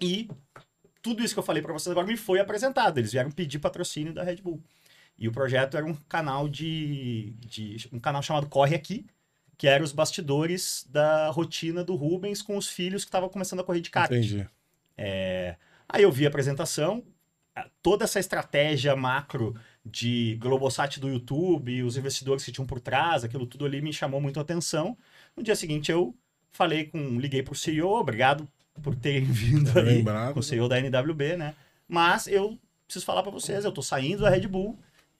[0.00, 0.28] E
[1.00, 2.98] tudo isso que eu falei para vocês agora me foi apresentado.
[2.98, 4.62] Eles vieram pedir patrocínio da Red Bull.
[5.18, 9.06] E o projeto era um canal de, de um canal chamado Corre Aqui,
[9.56, 13.64] que era os bastidores da rotina do Rubens com os filhos que estavam começando a
[13.64, 14.10] correr de kart.
[14.10, 14.46] Entendi.
[14.96, 15.56] É,
[15.88, 17.04] Aí eu vi a apresentação,
[17.82, 23.46] toda essa estratégia macro de Globosat do YouTube, os investidores que tinham por trás, aquilo
[23.46, 24.96] tudo ali me chamou muito a atenção.
[25.36, 26.14] No dia seguinte eu
[26.50, 28.48] falei com, liguei pro CEO, obrigado
[28.82, 30.34] por terem vindo aí, Lembrado.
[30.34, 31.54] com o CEO da NWB, né?
[31.86, 34.78] Mas eu preciso falar para vocês, eu tô saindo da Red Bull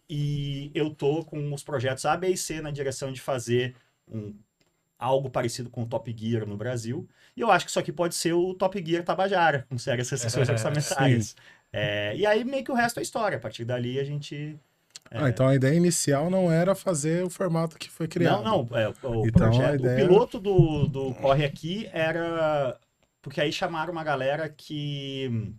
[0.09, 3.75] e eu tô com os projetos A, B e C na direção de fazer
[4.09, 4.35] um
[4.99, 7.07] algo parecido com o Top Gear no Brasil.
[7.37, 10.49] E eu acho que isso aqui pode ser o Top Gear Tabajara, com sérias recessões
[10.49, 11.37] orçamentárias.
[11.39, 11.64] É,
[12.17, 13.37] e aí meio que o resto é história.
[13.37, 14.57] A partir dali a gente.
[15.11, 18.43] Ah, então a ideia inicial não era fazer o formato que foi criado.
[18.43, 18.79] Não, não.
[18.79, 22.79] é, o, Então, projeto, ideia- o piloto do, do Corre Aqui era.
[23.23, 25.55] Porque aí chamaram uma galera que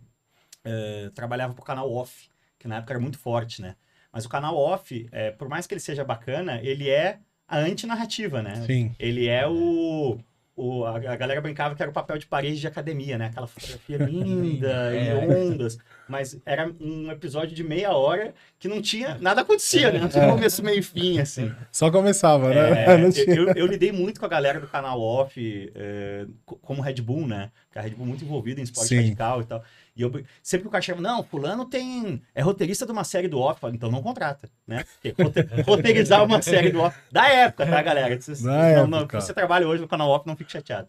[0.64, 3.76] é, trabalhava pro canal off, que na época era muito forte, né?
[4.12, 8.42] Mas o canal off, é, por mais que ele seja bacana, ele é a antinarrativa,
[8.42, 8.64] né?
[8.66, 8.94] Sim.
[8.98, 10.18] Ele é o.
[10.56, 13.26] o a, a galera brincava que era o papel de parede de academia, né?
[13.26, 15.14] Aquela fotografia linda e É.
[15.14, 15.76] ondas.
[16.08, 19.18] Mas era um episódio de meia hora que não tinha.
[19.20, 19.98] Nada acontecia, né?
[19.98, 21.52] Não tinha começo, meio e fim, assim.
[21.70, 22.84] Só começava, né?
[23.06, 26.80] É, tinha- eu, eu lidei muito com a galera do canal off, é, co- como
[26.80, 27.50] Red Bull, né?
[27.66, 28.96] Porque a Red Bull é muito envolvida em esporte Sim.
[28.96, 29.62] radical e tal.
[29.96, 32.22] E eu, sempre que o cara chama, não, fulano tem.
[32.34, 34.84] É roteirista de uma série do off, então não contrata, né?
[35.02, 35.14] Porque
[35.66, 36.98] roteirizar uma série do off.
[37.10, 38.16] Da época, tá, galera?
[38.16, 40.88] Da não, não, você trabalha hoje no canal off, não fique chateado.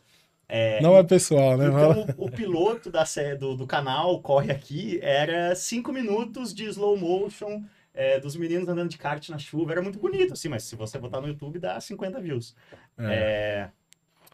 [0.49, 1.67] É, Não é pessoal, né?
[1.67, 6.63] Então, o, o piloto da série, do, do canal Corre Aqui era cinco minutos de
[6.65, 9.73] slow motion é, dos meninos andando de kart na chuva.
[9.73, 12.55] Era muito bonito, assim, mas se você botar no YouTube dá 50 views.
[12.97, 13.03] É.
[13.03, 13.69] É,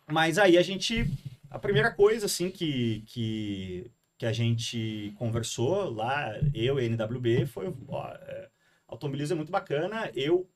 [0.05, 1.09] mas aí a gente.
[1.49, 3.89] A primeira coisa, assim, que, que,
[4.23, 8.47] que a gente conversou lá, eu e a NWB, foi: ó, é,
[8.87, 10.09] automobilismo é muito bacana.
[10.15, 10.49] Eu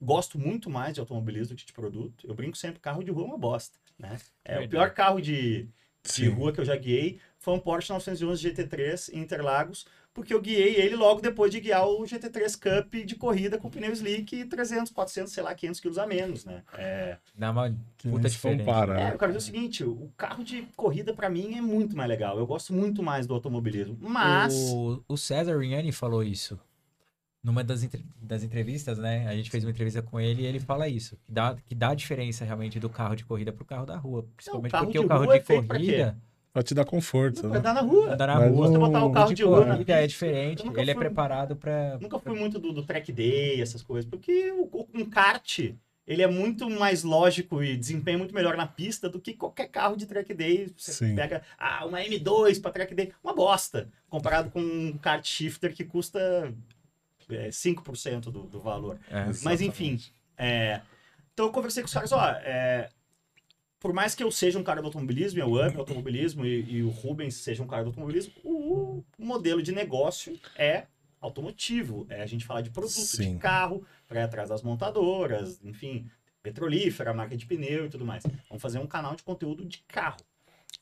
[0.00, 2.24] gosto muito mais de automobilismo do que de produto.
[2.24, 3.76] Eu brinco sempre: carro de rua é uma bosta.
[3.98, 4.16] Né?
[4.44, 5.70] É, o pior carro de, de
[6.04, 6.28] Sim.
[6.28, 10.76] rua que eu já guiei foi um Porsche 911 GT3 em Interlagos, porque eu guiei
[10.76, 14.90] ele logo depois de guiar o GT3 Cup de corrida com pneu slick e 300,
[14.92, 16.62] 400, sei lá, 500 quilos a menos, né?
[16.76, 18.64] É, Dá uma puta diferença.
[18.64, 21.96] compara, é, eu quero dizer o seguinte, o carro de corrida pra mim é muito
[21.96, 24.52] mais legal, eu gosto muito mais do automobilismo, mas...
[24.72, 26.58] O, o César Riani falou isso.
[27.42, 29.26] Numa das, entre- das entrevistas, né?
[29.26, 31.16] A gente fez uma entrevista com ele e ele fala isso.
[31.24, 34.26] Que dá, que dá a diferença realmente do carro de corrida pro carro da rua.
[34.36, 35.54] Principalmente carro porque o carro é de quê?
[35.54, 36.18] corrida,
[36.52, 37.58] Pra te dar conforto, Pra né?
[37.58, 38.12] andar na rua.
[38.12, 38.66] andar na Mas rua.
[38.68, 40.64] Você botar o carro de de rua na corrida é diferente.
[40.66, 41.96] Ele é fui- preparado pra.
[42.00, 45.60] Nunca fui muito do, do track day, essas coisas, porque o, o- um kart,
[46.06, 49.96] ele é muito mais lógico e desempenha muito melhor na pista do que qualquer carro
[49.96, 50.72] de track day.
[50.76, 51.14] Você Sim.
[51.14, 55.84] pega ah, uma M2 para track day, uma bosta, comparado com um kart shifter que
[55.84, 56.52] custa
[57.30, 58.98] é, 5% do, do valor.
[59.08, 59.26] É.
[59.44, 60.00] Mas enfim,
[60.36, 60.80] é,
[61.32, 62.88] então eu conversei com os caras, ó, é,
[63.80, 66.90] por mais que eu seja um cara do automobilismo, eu ame automobilismo e, e o
[66.90, 68.70] Rubens seja um cara do automobilismo, o
[69.18, 70.86] o modelo de negócio é
[71.20, 73.34] automotivo, é a gente falar de produto, Sim.
[73.34, 76.10] de carro, para ir atrás das montadoras, enfim,
[76.42, 78.22] petrolífera, marca de pneu e tudo mais.
[78.48, 80.20] Vamos fazer um canal de conteúdo de carro.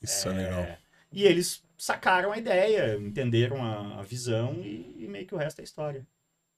[0.01, 0.79] Isso é, legal.
[1.13, 5.61] E eles sacaram a ideia, entenderam a, a visão e, e meio que o resto
[5.61, 6.07] é história.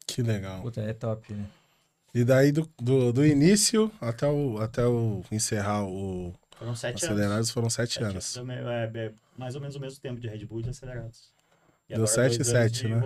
[0.07, 0.61] Que legal.
[0.61, 1.46] Puta, é top, né?
[2.14, 7.37] E daí, do, do, do início até o, até o encerrar o Foram sete Acelerados
[7.37, 7.51] anos.
[7.51, 8.37] foram sete, Sete anos.
[8.37, 11.31] anos, é, é mais ou menos o mesmo tempo de Red Bull e de acelerados.
[11.88, 13.01] E Deu sete e sete, né?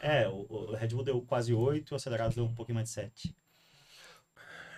[0.00, 2.94] É, o, o Red Bull deu quase oito, o acelerados deu um pouquinho mais de
[2.94, 3.34] sete.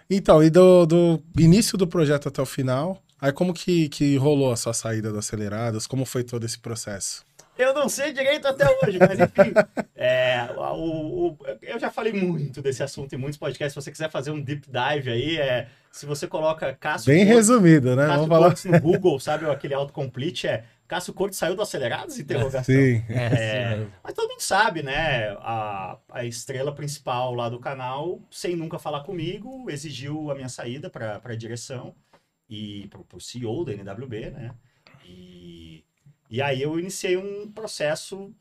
[0.09, 4.53] Então, e do, do início do projeto até o final, aí como que, que rolou
[4.53, 5.85] a sua saída do Acelerados?
[5.87, 7.26] Como foi todo esse processo?
[7.59, 9.53] Eu não sei direito até hoje, mas enfim.
[9.95, 13.73] é, o, o- eu já falei muito desse assunto em muitos podcasts.
[13.73, 17.37] Se você quiser fazer um deep dive aí, é, se você coloca Cássio Bem Cortes-
[17.49, 18.03] resumido, né?
[18.07, 18.47] Cássio Vamos falar.
[18.49, 19.49] Cortes no Google, sabe?
[19.51, 22.19] Aquele autocomplete é Cássio Cortes saiu do Acelerados?
[22.19, 22.63] Interrogação.
[22.75, 23.03] Sim.
[23.09, 23.27] É, É.
[23.27, 23.93] assim mesmo.
[24.05, 25.31] Mas todo mundo sabe, né?
[25.41, 30.89] A, a estrela principal lá do canal, sem nunca falar comigo, exigiu a minha saída
[30.91, 31.95] para a direção
[32.49, 34.51] e para o CEO da NWB, né?
[35.05, 35.46] E,
[36.31, 38.33] e aí eu iniciei um processo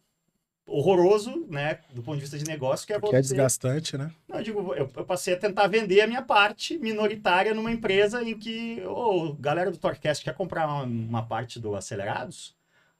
[0.68, 1.80] horroroso, né?
[1.94, 4.12] Do ponto de vista de negócio, que é Que é você- desgastante, né?
[4.28, 8.24] não, eu digo, eu, eu passei a tentar vender a minha parte minoritária numa empresa
[8.24, 12.56] em que, ô, galera do Torcast quer comprar uma, uma parte do Acelerados?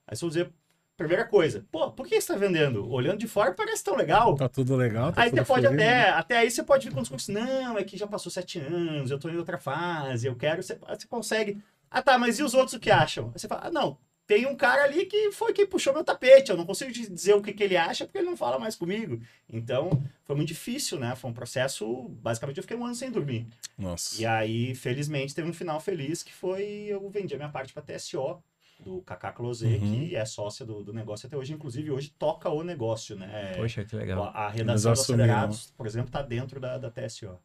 [0.06, 0.52] Aí você vai dizer,
[0.96, 2.88] primeira coisa, pô, por que você está vendendo?
[2.88, 4.36] Olhando de fora parece tão legal.
[4.36, 5.12] Tá tudo legal.
[5.12, 6.08] Tá Aí tudo você pode fluindo, até, né?
[6.10, 9.18] até aí você pode vir com discurso, não, é que já passou sete anos, eu
[9.18, 11.60] tô em outra fase, eu quero, você, você consegue.
[11.90, 13.32] Ah tá, mas e os outros o que acham?
[13.34, 16.50] Aí você fala, ah não, tem um cara ali que foi quem puxou meu tapete,
[16.50, 19.20] eu não consigo dizer o que, que ele acha porque ele não fala mais comigo.
[19.48, 21.14] Então, foi muito difícil, né?
[21.14, 23.46] Foi um processo, basicamente eu fiquei um ano sem dormir.
[23.78, 24.20] Nossa.
[24.20, 27.82] E aí, felizmente, teve um final feliz que foi, eu vendi a minha parte pra
[27.82, 28.42] TSO,
[28.80, 29.78] do Kaká Closé, Uhum.
[30.08, 33.54] que é sócia do, do negócio até hoje, inclusive hoje toca o negócio, né?
[33.56, 34.24] Poxa, que legal.
[34.24, 35.24] A a redação do assumiram.
[35.24, 37.38] Acelerados, por exemplo, está dentro da, da TSO.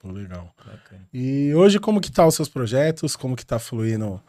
[0.00, 0.52] Pô, Legal.
[0.58, 1.08] Bacana.
[1.12, 3.14] E hoje, como que tá os seus projetos?
[3.14, 4.20] Como que tá fluindo?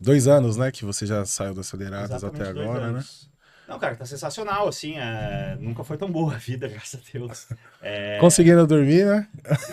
[0.00, 0.70] Dois anos, né?
[0.70, 2.86] Que você já saiu do Acelerados Exatamente até agora, né?
[2.88, 3.28] anos.
[3.68, 7.48] Não, cara, tá sensacional, assim, é, nunca foi tão boa a vida, graças a Deus.
[7.82, 9.28] É, Conseguindo dormir, né?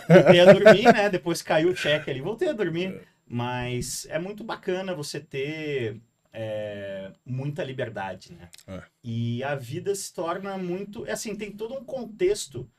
[0.10, 1.10] voltei a dormir, né?
[1.10, 3.02] Depois caiu o cheque ali, voltei a dormir.
[3.28, 6.00] Mas é muito bacana você ter
[6.32, 8.50] é, muita liberdade, né?
[8.68, 8.84] É.
[9.04, 11.06] E a vida se torna muito.
[11.08, 12.70] é Assim, tem todo um contexto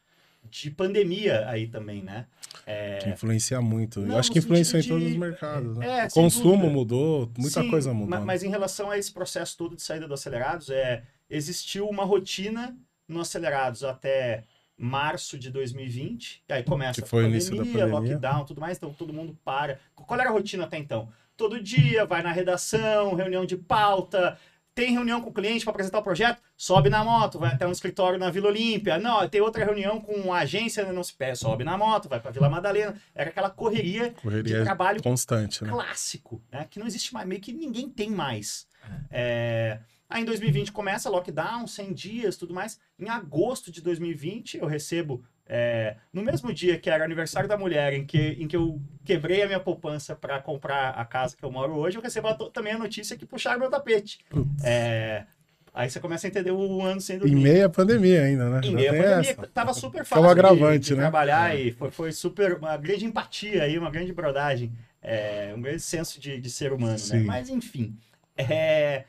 [0.51, 2.27] de pandemia aí também, né?
[2.67, 4.01] É, Que influencia muito.
[4.01, 6.01] Eu Não, acho no que influenciou em sentido todos de- os mercados, né?
[6.01, 6.71] é, o consumo dúvida.
[6.73, 8.09] mudou, muita Sim, coisa mudou.
[8.09, 8.25] ma- né?
[8.25, 12.77] Mas em relação a esse processo todo de saída do Acelerados, é, existiu uma rotina
[13.09, 14.45] no Acelerados até
[14.79, 17.87] março de 2020, e aí começa Que foi a pandemia, pandemia.
[17.87, 19.79] lockdown, tudo mais, então todo mundo para.
[19.95, 21.09] Qual era a rotina até então?
[21.37, 24.39] Todo dia vai na redação, reunião de pauta,
[24.77, 27.73] tem reunião com o cliente para apresentar o projeto, sobe na moto, vai até um
[27.73, 28.99] escritório na Vila Olímpia.
[28.99, 32.31] Não, tem outra reunião com a agência, não se perde, sobe na moto, vai para
[32.31, 32.95] Vila Madalena.
[33.15, 35.71] Era aquela correria Correria de trabalho constante, né?
[35.71, 36.67] clássico, né?
[36.69, 38.69] Que não existe mais, meio que ninguém tem mais.
[39.11, 42.79] É, Aí em 2020 começa lockdown, 100 dias, tudo mais.
[42.99, 47.93] Em agosto de 2020 eu recebo, é, no mesmo dia que era aniversário da mulher,
[47.93, 51.51] em que, em que eu quebrei a minha poupança para comprar a casa que eu
[51.51, 54.19] moro hoje, eu recebo a também a notícia que puxaram meu tapete.
[54.63, 55.25] É,
[55.75, 58.61] Aí você começa a entender o ano sem Em à pandemia ainda, né?
[58.65, 59.47] Em tem pandemia, essa.
[59.49, 61.03] tava super Foi um fácil de- agravante, de, né?
[61.03, 65.83] trabalhar e foi, foi super, uma grande empatia aí, uma grande brodagem, é, um grande
[65.83, 66.99] senso de, de ser humano, né?
[66.99, 67.25] Sim.
[67.25, 67.95] Mas enfim,
[68.39, 69.05] é,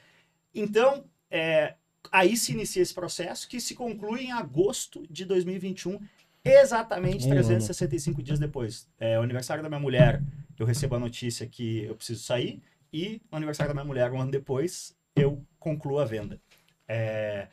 [0.54, 1.76] então, é,
[2.12, 6.00] aí se inicia esse processo que se conclui em agosto de 2021,
[6.44, 8.88] exatamente Um 365 dias depois.
[9.00, 10.22] É o aniversário da minha mulher,
[10.58, 14.22] eu recebo a notícia que eu preciso sair e no aniversário da minha mulher, um
[14.22, 16.40] ano depois, eu concluo a venda.
[16.88, 17.48] É,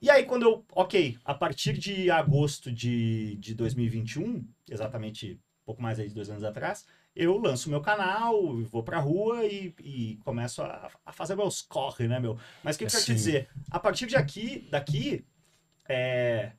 [0.00, 0.64] e aí, quando eu.
[0.72, 6.30] Ok, a partir de agosto de, de 2021, exatamente um pouco mais aí de dois
[6.30, 6.86] anos atrás,
[7.18, 12.06] eu lanço meu canal, vou pra rua e, e começo a, a fazer meus corre,
[12.06, 12.38] né, meu?
[12.62, 13.48] Mas o que eu quero te dizer?
[13.70, 15.26] A partir de aqui, daqui,
[15.88, 16.52] é,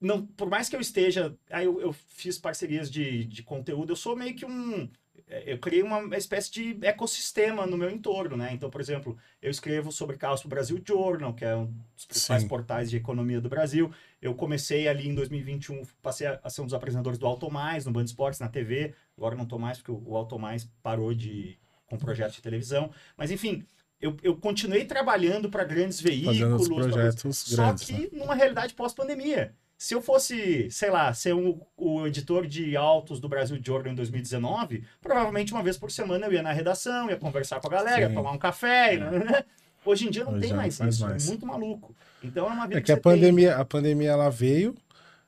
[0.00, 1.36] não, por mais que eu esteja.
[1.50, 4.90] Aí eu, eu fiz parcerias de, de conteúdo, eu sou meio que um.
[5.28, 8.50] É, Eu criei uma espécie de ecossistema no meu entorno, né?
[8.52, 12.04] Então, por exemplo, eu escrevo sobre carros para o Brasil Journal, que é um dos
[12.04, 12.48] principais Sim.
[12.48, 13.90] portais de economia do Brasil.
[14.20, 17.92] Eu comecei ali em 2021, passei a, ser um dos apresentadores do Auto Mais, no
[17.92, 18.94] Band Esportes, na TV.
[19.16, 22.90] Agora não tô mais, porque o, Auto Mais parou de com projeto de televisão.
[23.16, 23.64] Mas, enfim,
[24.00, 26.38] eu, eu continuei trabalhando para grandes veículos.
[26.38, 27.84] Fazendo os pra- projetos só grandes.
[27.84, 28.08] que né?
[28.12, 29.54] numa realidade pós-pandemia.
[29.78, 33.94] Se eu fosse, sei lá, ser um- o editor de autos do Brasil Journal em
[33.94, 38.08] 2019, provavelmente uma vez por semana eu ia na redação, ia conversar com a galera,
[38.08, 38.14] Sim.
[38.14, 39.44] tomar um café, e, né?
[39.84, 41.24] Hoje em dia não Hoje tem não mais isso, mais.
[41.24, 41.94] é muito maluco.
[42.24, 44.74] Então é uma vida É que a você tem- pandemia, a pandemia ela veio,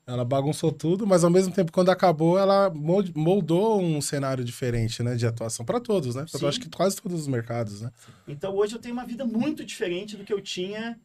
[0.07, 5.03] ela bagunçou tudo, mas ao mesmo tempo, quando acabou, ela mol- moldou um cenário diferente,
[5.03, 6.25] né, de atuação para todos, né?
[6.41, 7.91] Eu acho que quase todos os mercados, né?
[8.27, 10.99] Então hoje eu tenho uma vida muito diferente do que eu tinha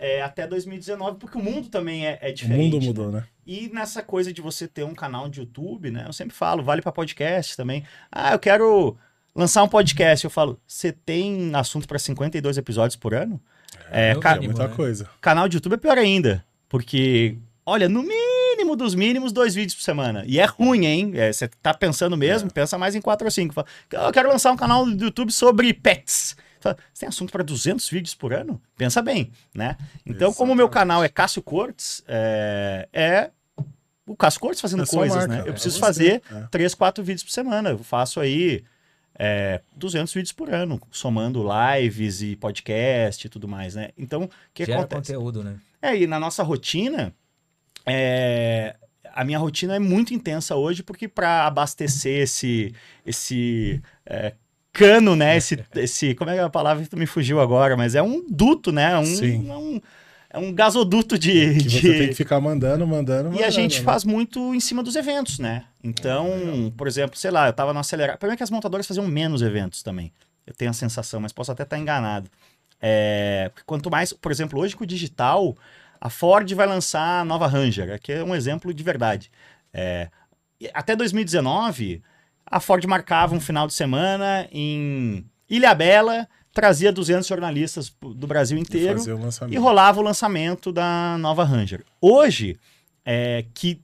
[0.00, 2.72] é, até 2019, porque o mundo também é, é O diferente.
[2.72, 2.86] mundo né?
[2.86, 3.24] mudou, né?
[3.46, 6.04] E nessa coisa de você ter um canal de YouTube, né?
[6.06, 7.84] Eu sempre falo, vale para podcast também.
[8.10, 8.96] Ah, eu quero
[9.34, 10.24] lançar um podcast.
[10.24, 13.40] Eu falo, você tem assunto para 52 episódios por ano?
[13.90, 14.74] É, no ca- É muita né?
[14.74, 15.08] coisa.
[15.20, 16.44] canal de YouTube é pior ainda.
[16.68, 17.36] Porque,
[17.66, 20.22] olha, no mínimo dos mínimos, dois vídeos por semana.
[20.26, 21.12] E é ruim, hein?
[21.14, 23.52] É, Você tá pensando mesmo, pensa mais em quatro ou cinco.
[23.52, 26.36] Fala, Eu quero lançar um canal do YouTube sobre pets.
[26.60, 28.60] Fala, Você tem assunto para 200 vídeos por ano?
[28.76, 29.76] Pensa bem, né?
[30.04, 30.88] Então, como o meu Exatamente.
[30.88, 33.30] canal é Cássio Cortes, é, é
[34.06, 35.40] o Cássio Cortes fazendo É coisas, marca, né?
[35.42, 36.46] Eu é preciso você, fazer é.
[36.50, 37.70] três, quatro vídeos por semana.
[37.70, 38.64] Eu faço aí
[39.18, 43.90] é, 200 vídeos por ano, somando lives e podcast e tudo mais, né?
[43.96, 45.12] Então, o que Gera acontece?
[45.12, 45.56] conteúdo, né?
[45.80, 47.14] É, e na nossa rotina,
[47.86, 54.34] é, a minha rotina é muito intensa hoje, porque para abastecer esse, esse é,
[54.72, 55.36] cano, né?
[55.38, 56.14] Esse, esse.
[56.14, 57.76] Como é que é a palavra que me fugiu agora?
[57.76, 58.96] Mas é um duto, né?
[58.98, 59.48] Um, Sim.
[59.50, 59.80] É, um,
[60.30, 61.54] é um gasoduto de.
[61.54, 63.44] Que você de- tem que ficar mandando, mandando, e mandando.
[63.44, 63.84] a gente né?
[63.84, 65.64] faz muito em cima dos eventos, né?
[65.82, 68.18] Então, por exemplo, sei lá, eu tava no acelerar.
[68.18, 70.12] Primeiro que as montadoras faziam menos eventos também.
[70.46, 72.30] Eu tenho a sensação, mas posso até estar enganado.
[72.80, 75.56] É, quanto mais, por exemplo, hoje com o digital,
[76.00, 79.30] a Ford vai lançar a nova Ranger, que é um exemplo de verdade.
[79.72, 80.08] É,
[80.60, 82.02] e até 2019,
[82.50, 88.60] a Ford marcava um final de semana em Ilhabela, trazia 200 jornalistas do Brasil E
[88.60, 89.54] inteiro lançamento.
[89.54, 91.84] e rolava o lançamento da nova Ranger.
[92.00, 92.58] Hoje,
[93.04, 93.80] é que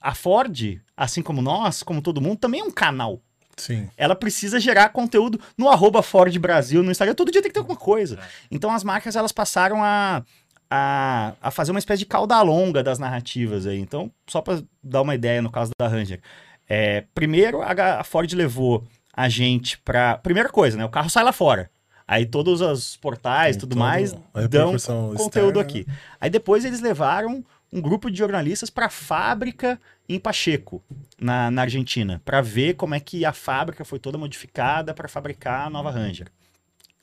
[0.00, 3.20] a Ford, assim como nós, como todo mundo, também é um canal.
[3.56, 3.88] Sim.
[3.96, 7.14] Ela precisa gerar conteúdo no arroba Ford Brasil, no Instagram.
[7.14, 8.18] Todo dia tem que ter alguma coisa.
[8.50, 10.24] Então as marcas elas passaram a,
[10.70, 13.78] a, a fazer uma espécie de cauda longa das narrativas aí.
[13.78, 16.20] Então, só para dar uma ideia no caso da Ranger.
[16.68, 20.84] É, primeiro, a, Ford levou a gente para Primeira coisa, né?
[20.84, 21.70] O carro sai lá fora.
[22.06, 24.12] Aí todos os portais, Tem tudo mais,
[24.50, 24.76] dão
[25.16, 25.86] conteúdo externa, aqui.
[26.20, 30.82] Aí depois eles levaram um grupo de jornalistas para a fábrica em Pacheco,
[31.18, 35.66] na, na Argentina, para ver como é que a fábrica foi toda modificada para fabricar
[35.66, 36.28] a nova Ranger.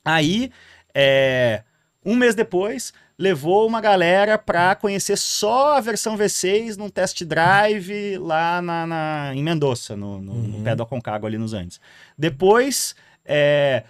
[0.05, 0.51] Aí,
[0.93, 1.63] é,
[2.05, 8.17] um mês depois, levou uma galera para conhecer só a versão V6 num test drive
[8.17, 10.63] lá na, na- em Mendoza, no, no- no Uhum.
[10.63, 11.79] pé do Aconcagua, ali nos Andes.
[12.17, 13.83] Depois, é,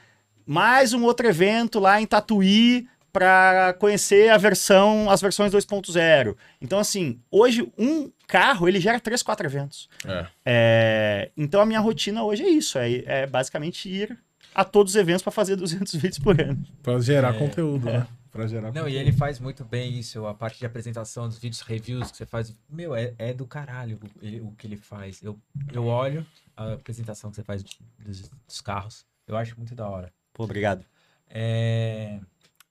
[0.45, 6.36] mais um outro evento lá em Tatuí para conhecer a versão, as versões 2.0.
[6.62, 9.89] Então, assim, hoje um carro ele gera três, quatro eventos.
[10.06, 10.26] É.
[10.45, 14.17] É, então a minha rotina hoje é isso, é, é basicamente ir
[14.53, 16.63] a todos os eventos para fazer 200 vídeos por ano.
[16.83, 18.07] Pra gerar É, conteúdo, né?
[18.31, 18.89] Pra gerar Não, conteúdo.
[18.89, 22.25] e ele faz muito bem isso, a parte de apresentação dos vídeos reviews que você
[22.25, 22.53] faz.
[22.69, 25.21] Meu, é, é do caralho o, o que ele faz.
[25.21, 25.37] Eu,
[25.73, 27.63] eu olho a apresentação que você faz
[27.99, 30.11] dos, dos carros, eu acho muito da hora.
[30.33, 30.85] Pô, obrigado.
[31.29, 32.19] É...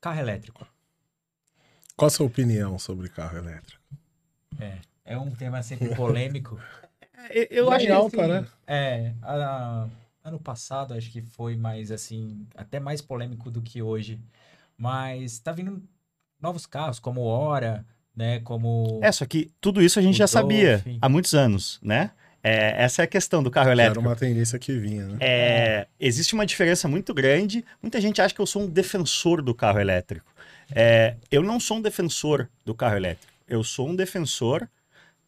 [0.01, 0.67] Carro elétrico.
[1.97, 3.83] Qual a sua opinião sobre carro elétrico?
[4.59, 6.59] É, é um tema sempre polêmico.
[7.29, 8.47] Eu, eu acho que alta, né?
[8.67, 9.87] É, a-
[10.25, 14.19] ano passado acho que foi mais assim, até mais polêmico do que hoje.
[14.77, 15.83] Mas tá vindo
[16.41, 17.85] novos carros, como o Hora,
[18.17, 18.41] né?
[18.41, 18.99] Como.
[19.03, 20.99] É, só que tudo isso a gente já sabia Dolphin.
[21.01, 22.11] há muitos anos, né?
[22.43, 24.07] É, essa é a questão do carro Que Era elétrico.
[24.09, 25.19] uma tendência que vinha, né?
[25.21, 27.63] É, existe uma diferença muito grande.
[27.83, 30.25] Muita gente acha que eu sou um defensor do carro elétrico.
[30.75, 33.31] É, eu não sou um defensor do carro elétrico.
[33.47, 34.67] Eu sou um defensor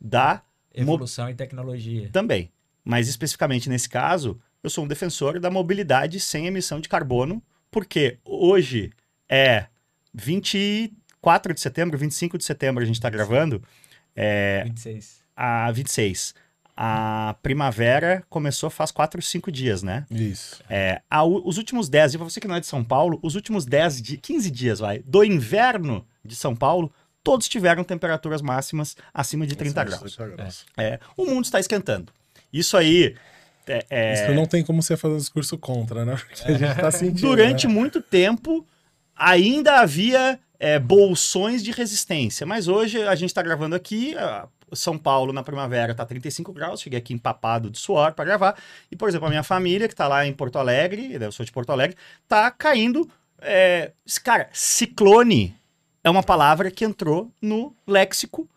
[0.01, 0.43] da
[0.75, 2.09] Evolução e tecnologia.
[2.11, 2.51] também.
[2.83, 8.19] Mas especificamente nesse caso, eu sou um defensor da mobilidade sem emissão de carbono, porque
[8.25, 8.93] hoje
[9.29, 9.67] é
[10.15, 13.63] 24 de setembro, 25 de setembro a gente está gravando,
[14.15, 15.23] é, 26.
[15.37, 16.35] a 26.
[16.75, 20.07] A primavera começou faz 4, 5 dias, né?
[20.11, 20.63] Isso.
[20.71, 23.35] É, a os últimos 10, e pra você que não é de São Paulo, os
[23.35, 26.91] últimos 10, de, 15 dias, vai, do inverno de São Paulo,
[27.23, 30.15] todos tiveram temperaturas máximas acima de 30 graus.
[30.15, 30.67] 30 graus.
[30.77, 32.11] É, o mundo está esquentando.
[32.51, 33.17] Isso aí,
[33.67, 36.17] é, é, Isso não tem como você fazer um discurso contra, né?
[36.17, 37.29] Porque a gente tá sentindo.
[37.29, 37.73] durante né?
[37.73, 38.67] muito tempo,
[39.17, 42.47] ainda havia é, bolsões de resistência.
[42.47, 44.15] Mas hoje a gente está gravando aqui,
[44.73, 48.57] São Paulo na primavera tá 35 graus, cheguei aqui empapado de suor para gravar.
[48.91, 51.53] E, por exemplo, a minha família, que tá lá em Porto Alegre, eu sou de
[51.53, 51.97] Porto Alegre,
[52.29, 53.09] tá caindo.
[53.41, 53.93] É,
[54.23, 55.57] cara, ciclone
[56.05, 58.49] é uma palavra que entrou no léxico,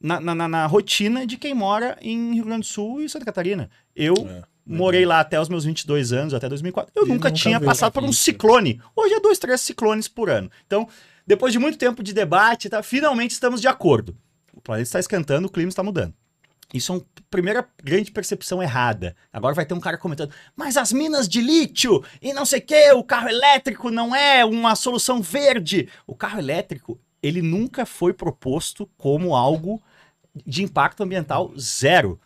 [0.00, 3.24] na, na, na- na rotina de quem mora em Rio Grande do Sul e Santa
[3.24, 3.70] Catarina.
[3.94, 4.42] Eu É.
[4.66, 6.92] morei lá até os meus 22 anos, até 2004.
[6.94, 8.80] Eu E nunca nunca tinha passado por um ciclone.
[8.94, 10.50] Hoje é dois, três ciclones por ano.
[10.66, 10.88] Então,
[11.26, 14.16] depois de muito tempo de debate, tá, finalmente estamos de acordo.
[14.52, 16.14] O planeta está esquentando, o clima está mudando.
[16.74, 19.14] Isso é uma primeira grande percepção errada.
[19.32, 22.62] Agora vai ter um cara comentando, mas as minas de lítio e não sei o
[22.62, 25.88] que, o carro elétrico não é uma solução verde.
[26.08, 29.82] O carro elétrico, ele nunca foi proposto como algo
[30.46, 32.20] de impacto ambiental zero.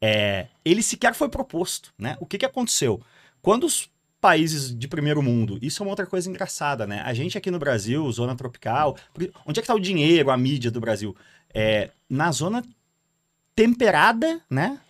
[0.00, 2.16] É, ele sequer foi proposto, né?
[2.20, 3.00] O que, que aconteceu?
[3.40, 3.90] Quando os
[4.20, 7.00] países de primeiro mundo, isso é uma outra coisa engraçada, né?
[7.04, 8.96] A gente aqui no Brasil, zona tropical,
[9.46, 11.14] onde é que tá o dinheiro, a mídia do Brasil?
[11.54, 12.62] É, na zona
[13.54, 14.80] temperada, né?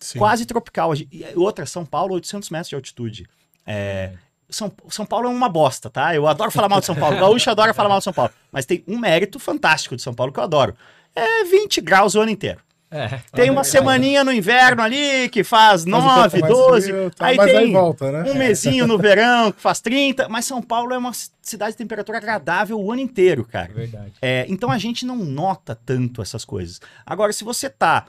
[0.00, 0.18] Sim.
[0.18, 0.94] Quase tropical.
[0.94, 3.26] E outra, São Paulo, 800 metros de altitude.
[3.64, 4.16] É,
[4.48, 6.14] São, São Paulo é uma bosta, tá?
[6.14, 7.18] Eu adoro falar mal de São Paulo.
[7.18, 8.30] Gaúcho adora falar mal de São Paulo.
[8.52, 10.74] Mas tem um mérito fantástico de São Paulo que eu adoro.
[11.14, 12.60] É 20 graus o ano inteiro.
[12.88, 13.20] É.
[13.32, 16.86] Tem uma semaninha no inverno ali que faz Faz um 9, pouco mais 12.
[16.92, 18.30] frio, tá, aí tem aí volta, né?
[18.30, 20.28] um mesinho no verão que faz 30.
[20.28, 21.10] Mas São Paulo é uma
[21.42, 23.72] cidade de temperatura agradável o ano inteiro, É cara.
[23.74, 24.12] verdade.
[24.22, 26.80] É, então a gente não nota tanto essas coisas.
[27.04, 28.06] Agora, se você tá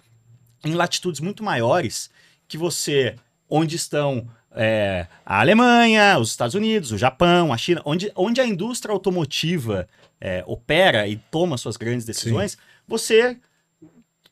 [0.63, 2.11] em latitudes muito maiores,
[2.47, 3.15] que você,
[3.49, 4.27] onde estão
[4.57, 9.87] é, a Alemanha, os Estados Unidos, o Japão, a China, onde, onde a indústria automotiva
[10.19, 13.37] é, opera e toma suas grandes decisões, você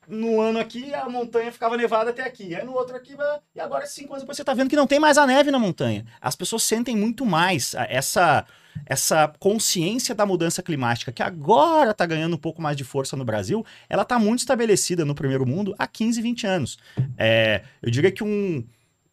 [0.07, 3.15] no ano aqui a montanha ficava nevada até aqui, aí no outro aqui,
[3.55, 5.59] e agora cinco anos depois você tá vendo que não tem mais a neve na
[5.59, 6.05] montanha.
[6.21, 8.45] As pessoas sentem muito mais essa
[8.86, 13.23] essa consciência da mudança climática que agora tá ganhando um pouco mais de força no
[13.23, 16.78] Brasil, ela tá muito estabelecida no primeiro mundo há 15, 20 anos.
[17.17, 18.65] É, eu diria que um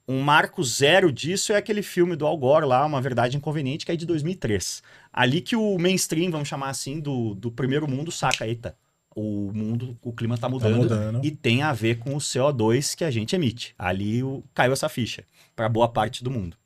[0.08, 3.92] um marco zero disso é aquele filme do Al Gore lá, Uma Verdade Inconveniente, que
[3.92, 4.82] é de 2003.
[5.12, 8.76] Ali que o mainstream, vamos chamar assim, do, do primeiro mundo saca, eita,
[9.14, 11.24] o mundo, o clima tá Tá mudando, mudando.
[11.24, 13.74] e tem a ver com o CO2 que a gente emite.
[13.78, 15.22] Ali o- caiu essa ficha
[15.54, 16.56] para boa parte do mundo.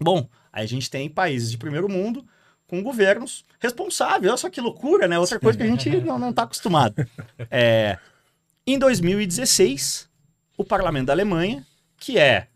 [0.00, 2.24] Bom, aí a gente tem países de primeiro mundo
[2.66, 4.28] com governos responsáveis.
[4.28, 5.18] Olha só que loucura, né?
[5.18, 7.06] Outra coisa que a gente não, não tá acostumado.
[7.50, 7.96] É,
[8.66, 10.08] em 2016,
[10.58, 11.64] o parlamento da Alemanha,
[11.96, 12.48] que é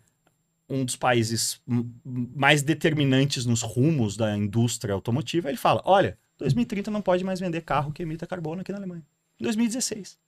[0.69, 1.61] um dos países
[2.05, 7.63] mais determinantes nos rumos da indústria automotiva, ele fala: olha, 2030 não pode mais vender
[7.63, 9.03] carro que emita carbono aqui na Alemanha.
[9.41, 10.19] 2016.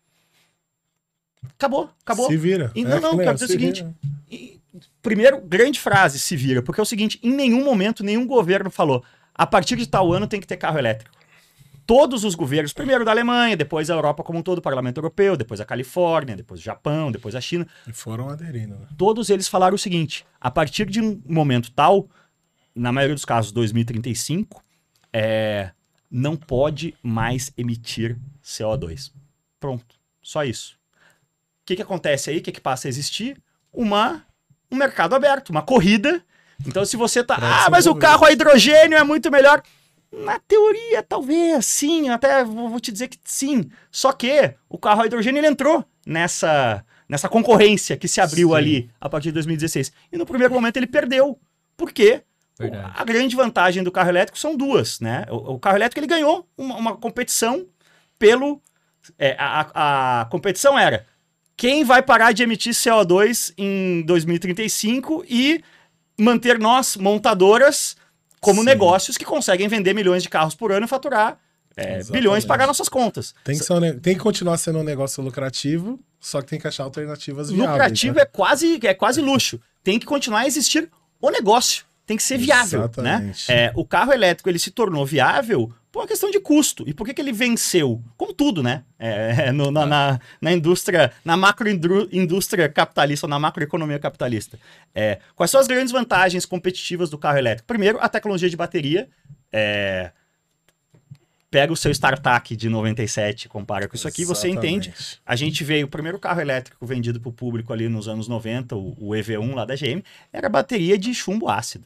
[1.54, 2.26] Acabou, acabou.
[2.28, 2.70] Se vira.
[2.74, 3.86] E não, É, não, quero dizer o Se seguinte.
[4.30, 4.60] E,
[5.02, 9.04] primeiro, grande frase, se vira, porque é o seguinte: em nenhum momento, nenhum governo falou,
[9.34, 11.19] a partir de tal ano tem que ter carro elétrico.
[11.90, 15.36] Todos os governos, primeiro da Alemanha, depois a Europa como um todo, o Parlamento Europeu,
[15.36, 18.86] depois a Califórnia, depois o Japão, depois a China, E foram aderindo, né?
[18.96, 22.08] todos eles falaram o seguinte: a partir de um momento tal,
[22.76, 24.62] na maioria dos casos 2035,
[25.12, 25.72] é,
[26.08, 29.10] não pode mais emitir CO2.
[29.58, 30.74] Pronto, só isso.
[30.74, 32.38] O que, que acontece aí?
[32.38, 33.42] O que, que passa a existir?
[33.72, 34.24] Uma,
[34.70, 36.24] um mercado aberto, uma corrida.
[36.64, 37.36] Então, se você tá.
[37.40, 39.60] Ah, mas o carro a hidrogênio é muito melhor.
[40.12, 43.70] Na teoria, talvez, sim, até vou te dizer que sim.
[43.90, 48.54] Só que o carro a hidrogênio ele entrou nessa, nessa concorrência que se abriu Sim.
[48.56, 49.92] ali a partir de 2016.
[50.12, 51.38] E no primeiro momento ele perdeu.
[51.76, 52.22] Por quê?
[52.58, 52.92] Verdade.
[52.94, 55.24] A grande vantagem do carro elétrico são duas, né?
[55.30, 57.64] O, o carro elétrico ele ganhou uma, uma competição
[58.18, 58.60] pelo.
[59.18, 61.06] é, a- a competição era
[61.56, 65.62] quem vai parar de emitir CO2 em 2035 e
[66.18, 67.96] manter nós, montadoras,
[68.40, 68.66] como Sim.
[68.66, 71.38] negócios que conseguem vender milhões de carros por ano e faturar
[71.76, 72.12] é, Exatamente.
[72.12, 73.34] bilhões e pagar nossas contas.
[73.44, 76.66] Tem que, ser um tem que continuar sendo um negócio lucrativo, só que tem que
[76.66, 77.70] achar alternativas viáveis.
[77.70, 78.22] Lucrativo né?
[78.22, 79.60] é quase é quase luxo.
[79.82, 81.84] Tem que continuar a existir o negócio.
[82.06, 82.86] Tem que ser viável, né?
[82.86, 83.52] Exatamente.
[83.52, 86.84] É, o carro elétrico ele se tornou viável por uma questão de custo.
[86.86, 88.02] E por que, que ele venceu?
[88.16, 88.84] Como tudo, né?
[88.98, 94.58] É, no- na, na, na indústria, na macroindústria capitalista ou na macroeconomia capitalista.
[94.94, 97.66] É, quais são as grandes vantagens competitivas do carro elétrico?
[97.66, 99.08] Primeiro, a tecnologia de bateria.
[99.52, 100.12] É,
[101.50, 105.20] pega o seu StarTAC de 97, compara com isso aqui, você entende Exatamente.
[105.26, 108.76] a gente veio, o primeiro carro elétrico vendido para o público ali nos anos 90,
[108.76, 110.00] o, o EV1 lá da GM,
[110.32, 111.84] era bateria de chumbo ácido,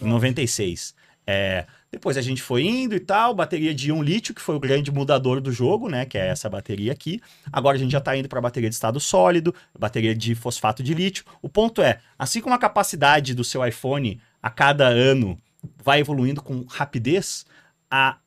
[0.00, 0.94] em 96.
[1.26, 4.60] É, depois a gente foi indo e tal, bateria de íon lítio, que foi o
[4.60, 6.04] grande mudador do jogo, né?
[6.04, 7.20] Que é essa bateria aqui.
[7.52, 10.92] Agora a gente já está indo para bateria de estado sólido, bateria de fosfato de
[10.92, 11.24] lítio.
[11.40, 15.38] O ponto é, assim como a capacidade do seu iPhone a cada ano
[15.82, 17.46] vai evoluindo com rapidez,
[17.90, 18.18] a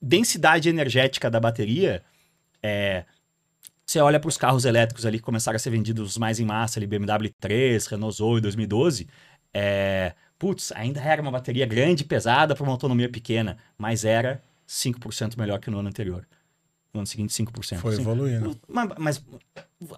[0.00, 2.02] densidade energética da bateria
[2.62, 3.04] é,
[3.84, 6.78] você olha para os carros elétricos ali que começaram a ser vendidos mais em massa,
[6.78, 9.06] ali, BMW 3, Renault Zoe 2012,
[9.52, 10.14] é,
[10.44, 15.38] putz, ainda era uma bateria grande e pesada para uma autonomia pequena, mas era 5%
[15.38, 16.26] melhor que no ano anterior.
[16.92, 17.78] No ano seguinte, 5%.
[17.78, 18.54] Foi Assim, evoluindo.
[18.68, 19.24] mas, mas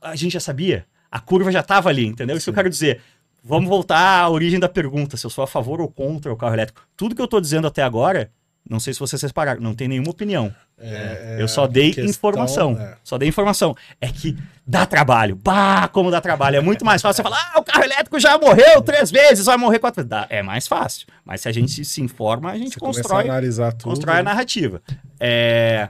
[0.00, 2.36] a gente já sabia, a curva já estava ali, entendeu?
[2.36, 3.00] Isso que eu quero dizer.
[3.42, 6.54] vamos voltar à origem da pergunta, se eu sou a favor ou contra o carro
[6.54, 6.86] elétrico.
[6.96, 8.30] Tudo que eu tô dizendo até agora,
[8.68, 10.54] não sei se vocês separaram, não tem nenhuma opinião.
[10.78, 12.78] É, eu só dei questão, informação.
[12.80, 12.96] é.
[13.02, 13.76] Só dei informação.
[14.00, 14.36] É que
[14.66, 15.36] dá trabalho.
[15.36, 16.56] Bah, como dá trabalho.
[16.56, 19.56] É muito mais fácil você falar, ah, o carro elétrico já morreu três vezes, vai
[19.56, 20.26] morrer quatro vezes.
[20.28, 21.06] É mais fácil.
[21.24, 23.90] Mas se a gente se informa, a gente Você começa a constrói, analisar tudo.
[23.90, 24.82] constrói a narrativa.
[25.20, 25.88] É...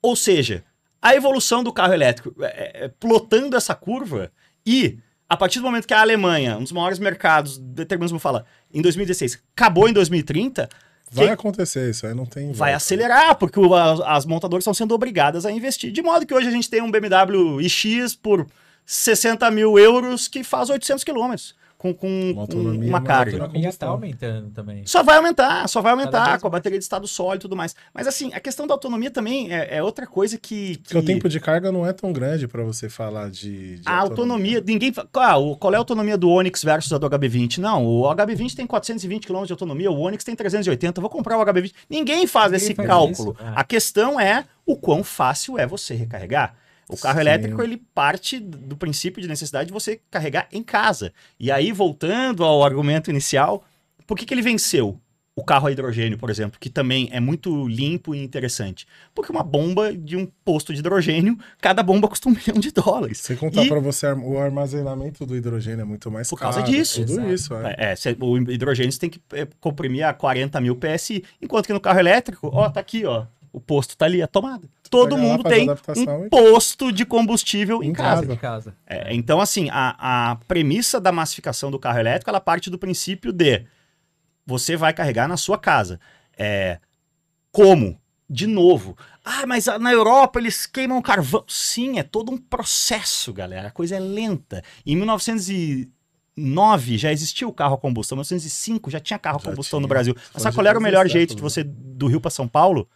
[0.00, 0.64] Ou seja,
[1.02, 4.30] a evolução do carro elétrico, é, é, plotando essa curva
[4.64, 4.98] e
[5.28, 8.44] a partir do momento que a Alemanha, um dos maiores mercados, determinismo fala,
[8.74, 10.68] em 2016, acabou em 2030,
[11.10, 12.46] Vai que- acontecer isso aí, não tem.
[12.52, 12.76] vai volta.
[12.76, 15.90] acelerar, porque o- as, as montadoras estão sendo obrigadas a investir.
[15.92, 18.46] De modo que hoje a gente tem um BMW iX por
[18.86, 23.14] 60 mil euros que faz 800 quilômetros com, com Uma autonomia, carga.
[23.32, 23.46] autonomia.
[23.46, 23.90] A minha tá combustão.
[23.90, 24.82] aumentando também.
[24.84, 27.74] Só vai aumentar, só vai aumentar com a bateria de estado sólido e tudo mais.
[27.94, 30.76] Mas assim, a questão da autonomia também é, é outra coisa que.
[30.84, 33.78] Porque o que- tempo de carga não é tão grande pra você falar de.
[33.78, 34.92] de A autonomia, ninguém.
[34.92, 37.56] fa- Ah, o- qual é a autonomia do Onix versus a do HB20?
[37.58, 41.00] Não, o HB20 tem 420 km de autonomia, o Onix tem 380.
[41.00, 41.72] Vou comprar o HB20.
[41.88, 43.34] Ninguém faz Ninguém esse faz cálculo.
[43.40, 43.52] é.
[43.56, 46.54] A questão é o quão fácil é você recarregar.
[46.92, 47.20] O carro Sim.
[47.20, 51.12] elétrico ele parte do princípio de necessidade de você carregar em casa.
[51.38, 53.64] E aí, voltando ao argumento inicial,
[54.06, 54.98] por que, que ele venceu?
[55.36, 58.86] O carro a hidrogênio, por exemplo, que também é muito limpo e interessante.
[59.14, 63.18] Porque uma bomba de um posto de hidrogênio, cada bomba custa um milhão de dólares.
[63.20, 66.70] Sem contar E- pra você, o armazenamento do hidrogênio é muito mais Por causa caro,
[66.70, 67.00] disso.
[67.06, 67.32] Tudo Exato.
[67.32, 67.74] isso, é.
[67.78, 71.72] É, cê- o hidrogênio você tem que é, comprimir a 40 mil PSI, enquanto que
[71.72, 74.68] no carro elétrico, ó, tá aqui, ó, o posto tá ali, a tomada.
[74.90, 78.22] Todo lá, mundo tem um e- posto de combustível em, Em casa.
[78.22, 78.26] casa.
[78.34, 78.76] De casa.
[78.86, 83.32] É, então, assim, a, a premissa da massificação do carro elétrico, ela parte do princípio
[83.32, 83.64] de
[84.44, 86.00] você vai carregar na sua casa.
[86.36, 86.80] É,
[87.52, 87.98] como?
[88.28, 88.96] De novo.
[89.24, 91.44] Ah, mas na Europa eles queimam carvão.
[91.48, 93.68] Sim, é todo um processo, galera.
[93.68, 94.62] A coisa é lenta.
[94.86, 98.16] Em 1909 já existia o carro a combustão.
[98.16, 99.94] Em 1905 já tinha carro a combustão no tinha.
[99.94, 100.14] Brasil.
[100.14, 102.30] Foi Mas sabe qual era o os melhor jeito de séculos, você, do Rio para
[102.30, 102.88] São Paulo?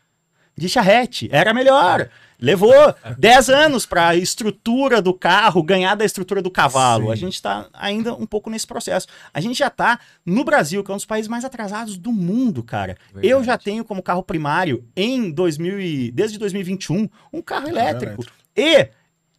[0.57, 1.29] De charrete.
[1.33, 2.09] Era melhor.
[2.39, 2.73] Levou
[3.19, 7.07] 10 anos para a estrutura do carro ganhar da estrutura do cavalo.
[7.07, 7.13] Sim.
[7.13, 9.07] A gente está ainda um pouco nesse processo.
[9.33, 12.63] A gente já está no Brasil, que é um dos países mais atrasados do mundo,
[12.63, 12.97] cara.
[13.07, 13.29] Verdade.
[13.29, 18.25] Eu já tenho como carro primário em 2000 e, desde 2021 um carro elétrico.
[18.57, 18.89] E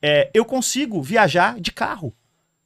[0.02, 2.14] é, eu consigo viajar de carro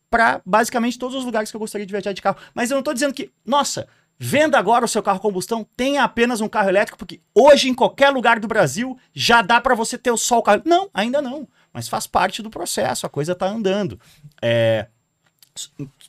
[0.09, 2.37] para basicamente todos os lugares que eu gostaria de viajar de carro.
[2.53, 3.87] Mas eu não estou dizendo que, nossa,
[4.19, 8.09] venda agora o seu carro combustão, tenha apenas um carro elétrico, porque hoje em qualquer
[8.09, 10.61] lugar do Brasil já dá para você ter só o carro.
[10.65, 11.47] Não, ainda não.
[11.71, 13.99] Mas faz parte do processo, a coisa está andando.
[14.41, 14.87] É,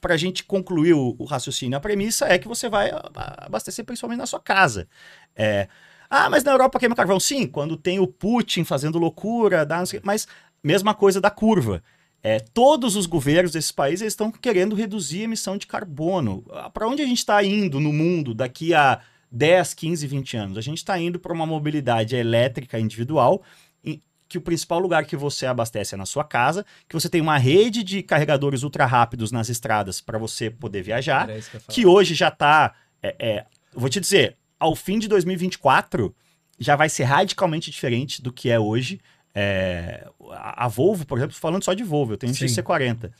[0.00, 2.90] para a gente concluir o, o raciocínio, a premissa é que você vai
[3.38, 4.88] abastecer principalmente na sua casa.
[5.36, 5.68] É,
[6.08, 7.20] ah, mas na Europa queima carvão?
[7.20, 10.26] Sim, quando tem o Putin fazendo loucura, dá, mas
[10.62, 11.82] mesma coisa da curva.
[12.22, 16.44] É, todos os governos desses países estão querendo reduzir a emissão de carbono.
[16.74, 19.00] Para onde a gente está indo no mundo daqui a
[19.32, 20.58] 10, 15, 20 anos?
[20.58, 23.42] A gente está indo para uma mobilidade elétrica individual,
[23.82, 27.20] em- que o principal lugar que você abastece é na sua casa, que você tem
[27.22, 32.14] uma rede de carregadores ultra rápidos nas estradas para você poder viajar, que que hoje
[32.14, 32.74] já está.
[33.74, 36.14] vou te dizer, ao fim de 2024
[36.58, 39.00] já vai ser radicalmente diferente do que é hoje.
[39.34, 42.46] É, a Volvo, por exemplo, falando só de Volvo, eu tenho um Sim.
[42.46, 43.10] XC40.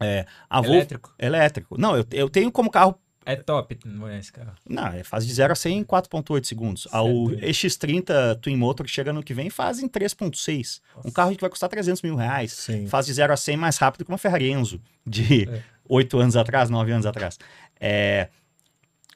[0.00, 1.14] É, a Volvo, Elétrico.
[1.18, 1.80] elétrico.
[1.80, 2.98] Não, eu, eu tenho como carro.
[3.26, 4.54] É top, não é esse carro.
[4.66, 6.86] Não, é, faz de 0 a 100 em 4,8 segundos.
[6.86, 7.44] O Certo.
[7.44, 10.80] EX30 Twin Motor que chega no que vem faz em 3,6.
[11.04, 12.52] Um carro que vai custar 300 mil reais.
[12.52, 12.86] Sim.
[12.86, 15.62] Faz de 0 a 100 mais rápido que uma Ferrari Enzo de É.
[15.86, 17.38] 8 anos atrás, 9 anos atrás.
[17.78, 18.28] É,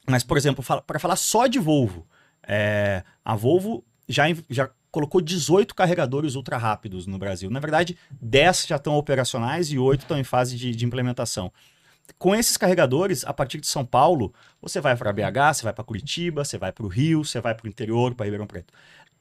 [0.06, 2.06] mas, por exemplo, para falar só de Volvo,
[2.46, 7.50] é, a Volvo já, já colocou 18 carregadores ultra rápidos no Brasil.
[7.50, 11.52] Na verdade, 10 já estão operacionais e 8 estão em fase de, de implementação.
[12.18, 15.84] Com esses carregadores, a partir de São Paulo, você vai para BH, você vai para
[15.84, 18.72] Curitiba, você vai para o Rio, você vai para o interior, para Ribeirão Preto.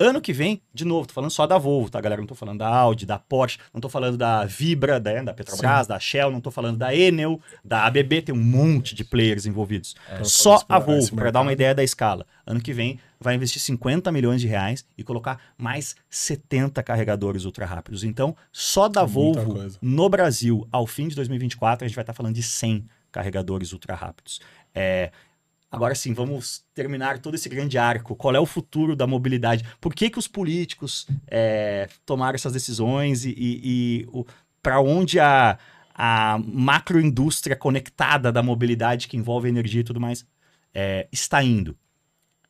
[0.02, 2.20] Ano que vem, de novo, tô falando só da Volvo, tá, galera?
[2.20, 5.86] Não tô falando da Audi, da Porsche, não tô falando da Vibra, da, da Petrobras,
[5.86, 9.96] da Shell, não tô falando da Enel, da ABB, tem um monte de players envolvidos.
[10.12, 12.26] Então, Só a Volvo, para dar uma ideia da escala.
[12.48, 17.68] Ano que vem vai investir 50 milhões de reais e colocar mais 70 carregadores ultra
[17.68, 18.04] rápidos.
[18.04, 22.14] Então, só da É Volvo no Brasil, ao fim de 2024, a gente vai estar
[22.14, 24.42] falando de 100 carregadores ultra rápidos.
[24.74, 25.12] É,
[25.72, 28.14] Agora sim, vamos terminar todo esse grande arco.
[28.14, 29.66] Qual é o futuro da mobilidade?
[29.80, 34.08] Por que, que os políticos é, tomaram essas decisões e, e,
[34.62, 35.58] para onde a,
[35.96, 40.26] a macroindústria conectada da mobilidade, que envolve energia e tudo mais,
[40.74, 41.78] é, está indo?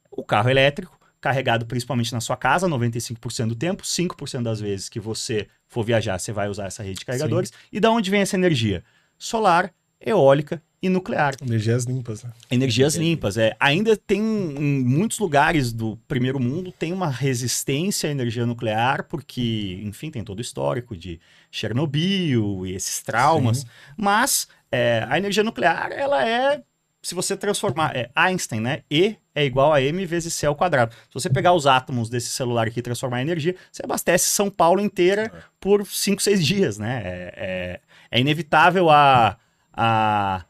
[0.09, 4.99] O carro elétrico, carregado principalmente na sua casa, 95% do tempo, 5% das vezes que
[4.99, 7.53] você for viajar, você vai usar essa rede de carregadores.
[7.71, 8.83] E da onde vem essa energia?
[9.15, 9.71] Solar
[10.03, 11.35] eólica e nuclear.
[11.41, 12.31] Energias limpas, né?
[12.49, 13.55] Energias limpas, é.
[13.59, 19.79] Ainda tem, em muitos lugares do primeiro mundo, tem uma resistência à energia nuclear, porque,
[19.83, 21.19] enfim, tem todo o histórico de
[21.51, 23.59] Chernobyl e esses traumas.
[23.59, 23.67] Sim.
[23.95, 26.63] Mas é, a energia nuclear, ela é,
[26.99, 28.81] se você transformar, é Einstein, né?
[28.89, 30.95] E é igual a m vezes c ao quadrado.
[31.09, 34.49] Se você pegar os átomos desse celular aqui e transformar em energia, você abastece São
[34.49, 37.01] Paulo inteira por 5, 6 dias, né?
[37.03, 37.79] É, é,
[38.17, 39.37] é inevitável a,
[39.73, 40.43] a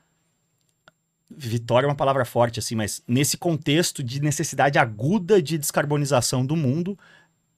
[1.48, 6.56] vitória é uma palavra forte, assim, mas nesse contexto de necessidade aguda de descarbonização do
[6.56, 6.98] mundo,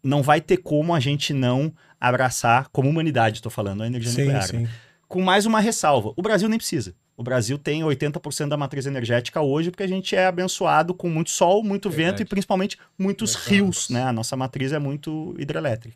[0.03, 4.21] não vai ter como a gente não abraçar, como humanidade, estou falando, a energia Sim,
[4.23, 4.43] nuclear.
[4.43, 4.57] sim.
[4.59, 4.69] né?
[5.07, 6.95] Com mais uma ressalva: o Brasil nem precisa.
[7.15, 11.29] O Brasil tem 80% da matriz energética hoje, porque a gente é abençoado com muito
[11.29, 12.23] sol, muito vento Verdade.
[12.23, 14.03] e principalmente muitos Muitas rios, né?
[14.03, 15.95] A nossa matriz é muito hidrelétrica.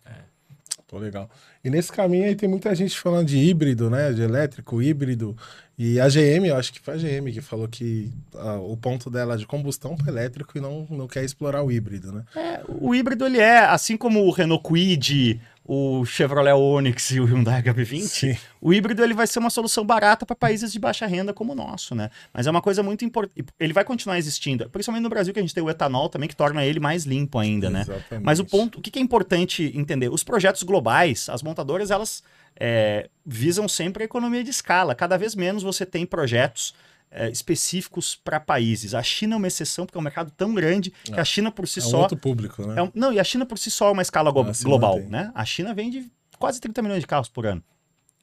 [0.88, 1.30] Pô, legal.
[1.64, 4.14] E nesse caminho aí tem muita gente falando de híbrido, né?
[4.14, 5.36] De elétrico, híbrido.
[5.78, 9.12] E a GM, eu acho que foi a GM que falou que ah, o ponto
[9.12, 12.24] dela é de combustão para elétrico e não, não quer explorar o híbrido, né?
[12.36, 17.26] É, o híbrido, ele é, assim como o Renault Kwid, o Chevrolet Onix e o
[17.26, 18.38] Hyundai HB20, Sim.
[18.60, 21.56] o híbrido ele vai ser uma solução barata para países de baixa renda como o
[21.56, 22.10] nosso, né?
[22.34, 23.46] Mas é uma coisa muito importante.
[23.60, 26.36] Ele vai continuar existindo, principalmente no Brasil, que a gente tem o etanol também, que
[26.36, 27.82] torna ele mais limpo ainda, né?
[27.82, 28.26] Exatamente.
[28.26, 30.10] Mas o ponto, o que que é importante entender?
[30.10, 32.24] Os projetos globais, as montadoras, elas
[32.60, 34.94] é, visam sempre a economia de escala.
[34.96, 36.74] Cada vez menos você tem projetos
[37.10, 38.94] é, específicos para países.
[38.94, 41.68] A China é uma exceção, porque é um mercado tão grande que a China por
[41.68, 42.02] si É um só.
[42.02, 42.80] outro público, né?
[42.80, 44.96] é um- não, e a China por si só é uma escala glo- Ah, global,
[44.96, 45.10] mantém.
[45.10, 45.32] né?
[45.34, 47.64] A China vende quase 30 milhões de carros por ano.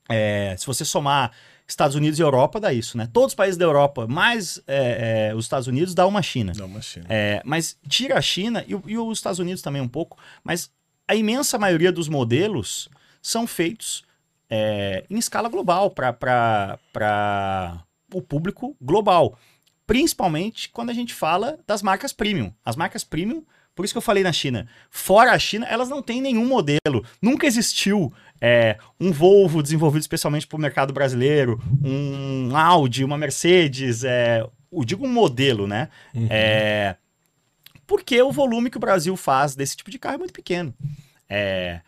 [0.08, 1.32] É, se você somar
[1.66, 3.08] Estados Unidos e Europa, dá isso, né?
[3.10, 6.52] Todos os países da Europa, mais é, é, os Estados Unidos, dá uma China.
[6.54, 7.06] Não, uma China.
[7.08, 10.70] É, mas tira a China e, e os Estados Unidos também um pouco, mas
[11.08, 12.90] a imensa maioria dos modelos
[13.22, 14.03] são feitos
[14.48, 16.78] é, em escala global para
[18.12, 19.38] o público global.
[19.86, 22.52] Principalmente quando a gente fala das marcas premium.
[22.64, 24.68] As marcas premium, por isso que eu falei na China.
[24.90, 27.04] Fora a China, elas não têm nenhum modelo.
[27.20, 34.04] Nunca existiu é, um Volvo desenvolvido especialmente para o mercado brasileiro, um Audi, uma Mercedes,
[34.04, 35.88] é, eu digo um modelo, né?
[36.30, 36.96] É,
[37.86, 40.74] porque o volume que o Brasil faz desse tipo de carro é muito pequeno.
[41.28, 41.80] É,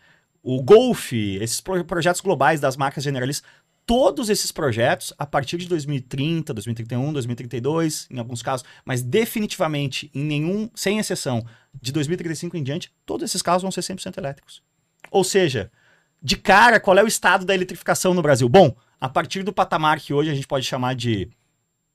[0.49, 3.45] o Golf, esses pro- projetos globais das marcas generalistas,
[3.85, 10.23] todos esses projetos, a partir de 2030, 2031, 2032, em alguns casos, mas definitivamente, em
[10.23, 11.45] nenhum, sem exceção,
[11.81, 14.61] de 2035 em diante, todos esses carros vão ser 100% elétricos.
[15.11, 15.69] Ou seja,
[16.23, 18.47] de cara, qual é o estado da eletrificação no Brasil?
[18.47, 21.29] Bom, a partir do patamar que hoje a gente pode chamar de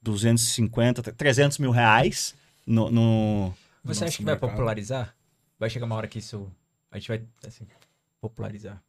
[0.02, 2.34] 250, 300 mil reais
[2.66, 5.14] no- no, Você acha que vai popularizar?
[5.58, 6.50] Vai chegar uma hora que isso.
[6.90, 7.66] A gente vai, assim,
[8.32, 8.80] popularizar.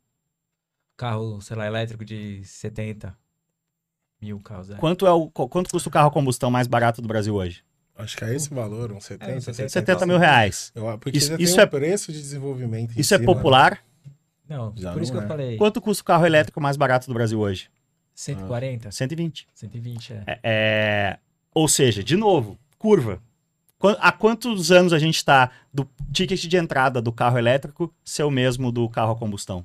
[0.95, 3.17] Carro, sei lá, elétrico de 70
[4.21, 4.69] mil carros.
[4.69, 4.75] É.
[4.75, 7.63] Quanto, é o, qu- quanto custa o carro a combustão mais barato do Brasil hoje?
[7.95, 10.71] Acho que é esse valor, uns 70, É, 70, 70 mil reais.
[10.75, 12.95] Eu, porque Isso- isso tem é- um preço de desenvolvimento.
[12.95, 13.35] em Isso é cima, né?
[13.35, 13.83] popular?
[14.47, 15.27] Não, Já por isso que não eu é.
[15.27, 15.57] falei.
[15.57, 17.69] Quanto custa o carro elétrico mais barato do Brasil hoje?
[18.13, 18.91] 140?
[18.91, 19.47] 120.
[19.53, 20.23] 120, é.
[20.27, 21.19] É, é,
[21.53, 23.21] ou seja, de novo, curva.
[23.99, 28.31] Há quantos anos a gente está do ticket de entrada do carro elétrico ser o
[28.31, 29.61] mesmo do carro a combustão?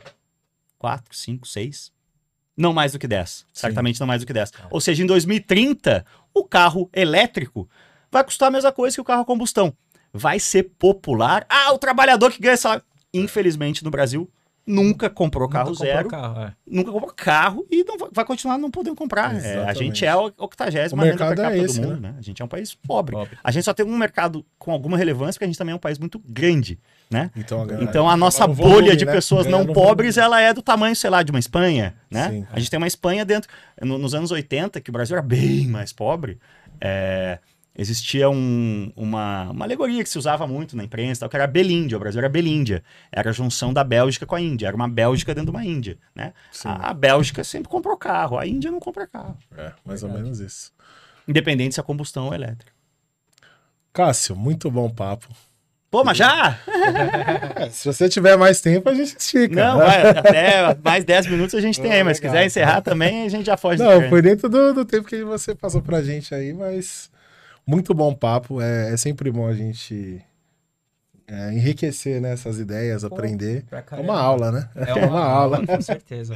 [0.77, 1.93] Quatro, cinco, seis?
[2.57, 3.47] Não mais do que 10.
[3.53, 4.53] Certamente não mais do que 10.
[4.71, 6.05] Ou seja, em 2030,
[6.35, 7.69] o carro elétrico
[8.11, 9.73] vai custar a mesma coisa que o carro a combustão.
[10.13, 11.47] Vai ser popular.
[11.49, 12.83] Ah, o trabalhador que ganha salário.
[13.15, 14.29] Infelizmente, no Brasil,
[14.69, 16.53] nunca comprou carro Nunca comprou zero Carro, é.
[16.67, 19.35] nunca comprou carro e não vai, vai continuar não podendo comprar.
[19.35, 20.65] É, a gente é o 80
[20.95, 22.15] O renda per é capita esse, do mundo, né?
[22.19, 23.15] A gente é um país pobre.
[23.17, 23.39] Pobre.
[23.43, 25.81] A gente só tem um mercado com alguma relevância porque a gente também é um
[25.81, 26.79] país muito grande,
[27.11, 27.31] né?
[27.35, 29.13] Então, a, Então a nossa no bolha volume, de né?
[29.13, 30.27] pessoas não pobres, volume.
[30.35, 32.31] ela é do tamanho, sei lá, de uma Espanha, né?
[32.31, 32.47] Sim.
[32.53, 33.49] A gente tem uma Espanha dentro...
[33.83, 36.39] no- nos anos 80, que o Brasil era bem mais pobre,
[36.81, 37.39] é,
[37.79, 41.47] existia um- uma, uma alegoria que se usava muito na imprensa, tal, que era a
[41.47, 41.97] Belíndia.
[41.97, 42.83] O Brasil era Belíndia.
[43.11, 44.67] Era a junção da Bélgica com a Índia.
[44.67, 46.33] Era uma Bélgica dentro de uma Índia, né?
[46.65, 49.39] A, a Bélgica sempre comprou carro, a Índia não compra carro.
[49.57, 50.73] É, mais ou menos isso.
[51.27, 52.73] Independente se é combustão ou elétrica.
[53.93, 55.29] Cássio, muito bom papo.
[55.91, 56.59] Pô, mas já?
[57.57, 59.55] É, se você tiver mais tempo, a gente estica.
[59.55, 63.29] Não, vai, até mais 10 minutos a gente tem mas se quiser encerrar também, a
[63.29, 64.11] gente já foge do Não, programa.
[64.11, 67.11] foi dentro do, do tempo que você passou pra gente aí, mas
[67.69, 68.63] muito bom papo.
[68.63, 70.25] É, é sempre bom a gente
[71.27, 73.65] é, enriquecer né, essas ideias, Pô, aprender.
[73.69, 74.69] Pra É uma aula, né?
[74.75, 76.35] É uma, aula, com certeza.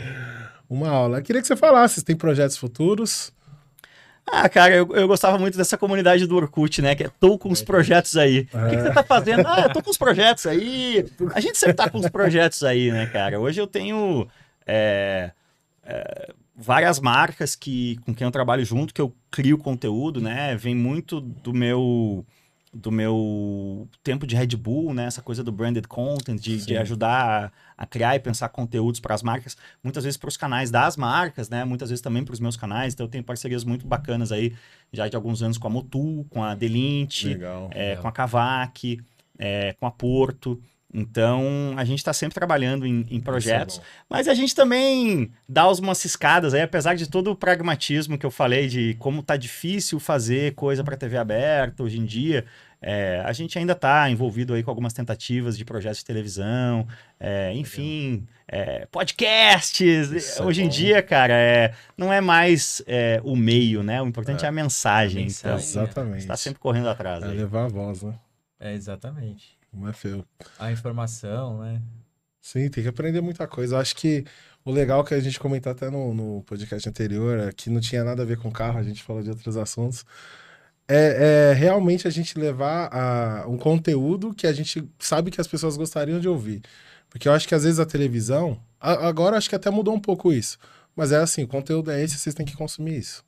[0.68, 1.18] Uma aula.
[1.18, 3.32] Eu queria que você falasse se tem projetos futuros.
[4.26, 6.94] Ah, cara, eu, eu gostava muito dessa comunidade do Orkut, né?
[6.94, 8.46] Que é tô com os projetos aí.
[8.52, 9.46] O que, que você tá fazendo?
[9.46, 11.04] Ah, eu tô com os projetos aí.
[11.34, 13.40] A gente sempre tá com os projetos aí, né, cara?
[13.40, 14.28] Hoje eu tenho.
[14.66, 15.32] é,
[15.82, 20.56] é, várias marcas que com quem eu trabalho junto, que eu crio conteúdo, né?
[20.56, 22.24] Vem muito do meu
[22.74, 25.04] do meu tempo de Red Bull, né?
[25.04, 29.14] Essa coisa do branded content, de, de ajudar a, a criar e pensar conteúdos para
[29.14, 31.66] as marcas, muitas vezes para os canais das marcas, né?
[31.66, 32.94] Muitas vezes também para os meus canais.
[32.94, 34.54] Então eu tenho parcerias muito bacanas aí,
[34.90, 37.68] já de alguns anos com a Motu, com a Delinte, Legal.
[37.74, 38.98] é, com a Cavac,
[39.38, 40.58] é, com a Porto.
[40.92, 43.86] Então, a gente está sempre trabalhando em, em projetos, é bom.
[44.10, 48.30] mas a gente também dá umas ciscadas aí, apesar de todo o pragmatismo que eu
[48.30, 52.44] falei de como tá difícil fazer coisa para TV aberta hoje em dia.
[52.82, 56.86] é, a gente ainda está envolvido aí com algumas tentativas de projetos de televisão,
[57.18, 60.10] é, enfim, é, podcasts.
[60.10, 64.02] Isso é hoje em dia, cara, é, não é mais é, o meio, né?
[64.02, 65.24] O importante é, a mensagem.
[65.24, 65.82] A então, mensagem.
[65.82, 66.18] Exatamente.
[66.18, 67.22] está sempre correndo atrás.
[67.22, 67.36] É aí.
[67.36, 68.14] levar a voz, né?
[68.60, 69.61] É, exatamente.
[69.72, 70.24] Não é feio.
[70.58, 71.80] A informação, né?
[72.40, 73.76] Sim, tem que aprender muita coisa.
[73.76, 74.24] Eu acho que
[74.64, 78.04] o legal que a gente comentou até no, no podcast anterior, é que não tinha
[78.04, 80.04] nada a ver com carro, a gente falou de outros assuntos,
[80.88, 85.46] é, é realmente a gente levar a, um conteúdo que a gente sabe que as
[85.46, 86.62] pessoas gostariam de ouvir.
[87.08, 90.00] Porque eu acho que às vezes a televisão, a- agora acho que até mudou um
[90.00, 90.58] pouco isso,
[90.96, 93.24] mas é assim, o conteúdo é esse, vocês têm que consumir isso.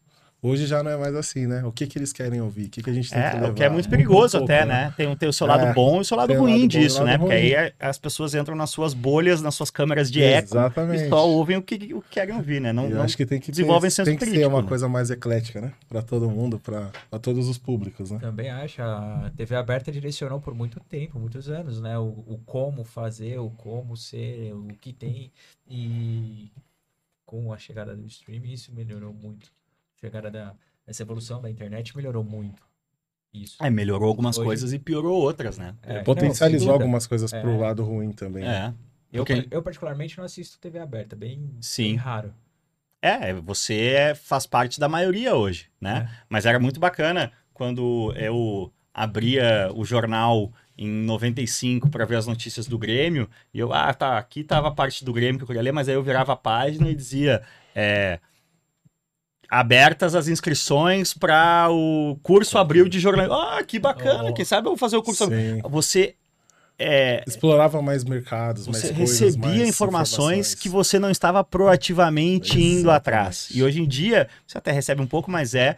[0.47, 1.65] Hoje já não é mais assim, né?
[1.65, 2.67] O que que eles querem ouvir?
[2.67, 3.49] O que que a gente tem que É, levar?
[3.51, 4.93] o que é muito perigoso pouco, até, né?
[4.95, 7.07] Tem, tem o seu lado É, bom e o seu lado ruim lado disso, lado
[7.07, 7.17] né?
[7.17, 7.55] Porque ruim.
[7.55, 11.05] aí as pessoas entram nas suas bolhas, nas suas câmeras de eco Exatamente.
[11.05, 12.75] e só ouvem o que, o que querem ouvir, né?
[12.75, 14.69] Não, não- acho que tem que desenvolvem ter, senso tem que ser crítico, uma né?
[14.69, 15.73] coisa mais eclética, né?
[15.89, 18.19] Pra todo mundo, pra pra todos os públicos, né?
[18.19, 18.83] Também acho.
[18.83, 21.99] A TV aberta direcionou por muito tempo, muitos anos, né?
[21.99, 25.33] O, o como fazer, o como ser, o que tem.
[25.67, 26.51] E
[27.25, 29.51] com a chegada do streaming, isso melhorou muito.
[30.05, 30.55] A chegada da.
[30.87, 32.63] Essa evolução da internet melhorou muito.
[33.33, 33.57] Isso.
[33.65, 35.75] É, melhorou algumas Hoje- coisas e piorou outras, né?
[35.83, 36.85] É, não, Potencializou dúvida.
[36.85, 37.41] algumas coisas É.
[37.41, 38.45] pro lado ruim também.
[38.45, 38.75] né?
[39.13, 39.19] É.
[39.19, 41.85] Eu, Porque- eu, particularmente, não assisto TV aberta, bem, Sim.
[41.85, 42.35] bem raro.
[43.01, 46.11] É, você é- faz parte da maioria hoje, né?
[46.29, 52.67] Mas era muito bacana quando eu abria o jornal em 95 para ver as notícias
[52.67, 55.63] do Grêmio, e eu, ah, tá, aqui tava a parte do Grêmio que eu queria
[55.63, 57.43] ler, mas aí eu virava a página e dizia,
[57.75, 58.19] é,
[59.61, 63.37] abertas as inscrições para o curso abril de jornalismo.
[63.37, 64.35] Ah, que bacana, Oh.
[64.35, 65.57] quem sabe eu vou fazer o curso abril.
[65.57, 65.63] Sim.
[65.69, 66.15] Você
[66.77, 72.59] é, Explorava mais mercados, mais você coisas, recebia mais informações, que você não estava proativamente
[72.59, 72.97] indo Exatamente.
[72.97, 73.49] atrás.
[73.55, 75.77] E hoje em dia, você até recebe um pouco, mas é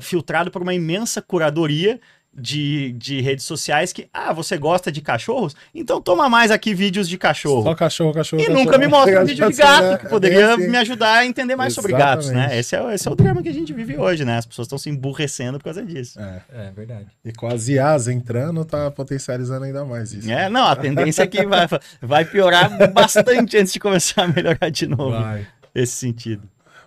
[0.00, 2.00] filtrado por uma imensa curadoria
[2.32, 5.56] de, de redes sociais que, ah, você gosta de cachorros?
[5.74, 7.64] Então toma mais aqui vídeos de cachorro.
[7.64, 8.64] Só cachorro, cachorro, E cachorro.
[8.64, 9.98] nunca me mostra um Chega vídeo de assim, gato, né?
[9.98, 10.68] que É poderia bem assim.
[10.70, 12.32] me ajudar a entender mais sobre gatos, né?
[12.34, 12.60] Exatamente.
[12.60, 14.38] Esse é, o- esse é o drama que a gente vive hoje, né?
[14.38, 16.20] As pessoas estão se emburrecendo por causa disso.
[16.20, 16.42] É.
[16.52, 17.06] É verdade.
[17.24, 20.30] E com as IAs entrando, tá potencializando ainda mais isso.
[20.30, 21.66] É, não, a tendência é que vai,
[22.00, 25.10] vai piorar bastante antes de começar a melhorar de novo.
[25.20, 25.46] Vai.
[25.74, 26.42] Esse sentido.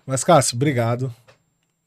[0.06, 1.14] Mas, Cássio, obrigado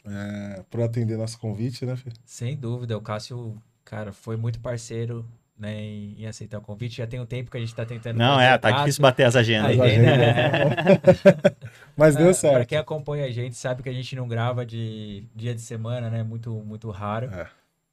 [0.05, 2.09] é, por atender nosso convite, né, Fê?
[2.25, 5.25] Sem dúvida, o Cássio, cara, foi muito parceiro
[5.57, 6.97] né, em, em aceitar o convite.
[6.97, 8.17] Já tem um tempo que a gente tá tentando.
[8.17, 9.71] Não, é, tá difícil bater as agendas.
[9.71, 10.49] Aí, Mas a né?
[10.49, 11.55] gente-
[11.97, 12.67] Mas deu Pra certo.
[12.67, 16.23] quem acompanha a gente, sabe que a gente não grava de dia de semana, né?
[16.23, 17.27] Muito, muito raro.
[17.33, 17.47] É.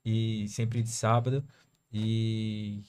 [0.04, 1.44] E sempre de sábado.
[1.92, 2.80] E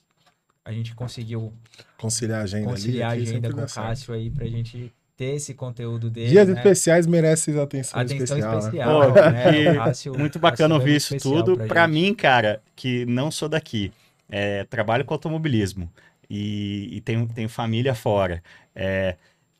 [0.65, 1.53] a gente conseguiu
[1.97, 3.21] Conciliar a agenda conciliar a ali.
[3.21, 3.85] aqui agenda com o certo.
[3.87, 6.29] Cássio aí pra gente ter esse conteúdo dele.
[6.29, 6.55] Dias né?
[6.55, 8.51] especiais merecem atenção, Atenção especial.
[8.53, 8.57] né?
[8.59, 9.01] especial.
[9.13, 9.51] Pô, né?
[9.53, 11.55] que O Cássio- Muito bacana é ouvir isso tudo.
[11.57, 11.93] Pra gente.
[11.93, 13.91] mim, cara, que não sou daqui,
[14.29, 15.89] é, trabalho com automobilismo
[16.29, 18.41] e, e tenho, tenho família fora.
[18.75, 19.15] é,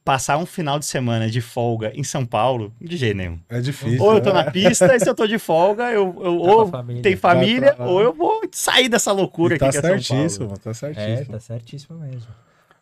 [0.05, 3.39] passar um final de semana de folga em São Paulo, de jeito nenhum.
[3.47, 4.03] É difícil.
[4.03, 4.43] Ou eu tô né?
[4.43, 7.01] na pista, e se eu tô de folga, eu, eu Tá ou família.
[7.01, 7.85] tem família, lá.
[7.87, 10.29] ou eu vou sair dessa loucura E tá aqui que é São Paulo.
[10.29, 11.31] certíssimo, tá É, certíssimo.
[11.31, 12.27] tá certíssimo mesmo.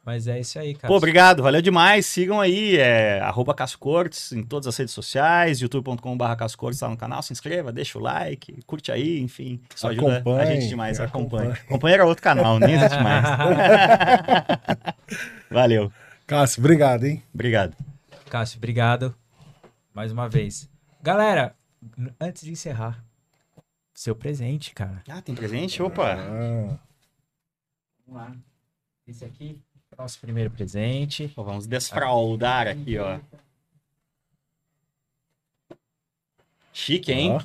[0.03, 0.87] Mas é isso aí, cara.
[0.87, 2.07] Pô, obrigado, valeu demais.
[2.07, 6.89] Sigam aí, é, arroba Cássio Cortes em todas as redes sociais, youtube.com.br Cássio Cortes tá
[6.89, 9.61] no canal, se inscreva, deixa o like, curte aí, enfim.
[9.75, 11.43] Isso ajuda a Acompanhe, gente demais, acompanha.
[11.51, 11.65] acompanhe.
[11.67, 13.25] Acompanha era outro canal, nem existe mais.
[15.51, 15.91] valeu,
[16.25, 17.21] Cássio, obrigado, hein?
[17.33, 17.75] obrigado.
[18.29, 19.13] Cássio, obrigado
[19.93, 20.67] mais uma vez.
[21.03, 21.53] Galera,
[22.19, 23.03] antes de encerrar,
[23.93, 25.03] seu presente, cara.
[25.07, 25.81] Ah, tem presente?
[25.83, 26.13] Opa!
[26.13, 26.77] Ah,
[28.07, 28.31] Vamos lá.
[29.07, 29.59] Esse aqui
[29.97, 31.27] nosso primeiro presente.
[31.35, 33.19] Pô, vamos desfraudar aqui, ó.
[36.73, 37.33] Chique, hein?
[37.33, 37.41] ó,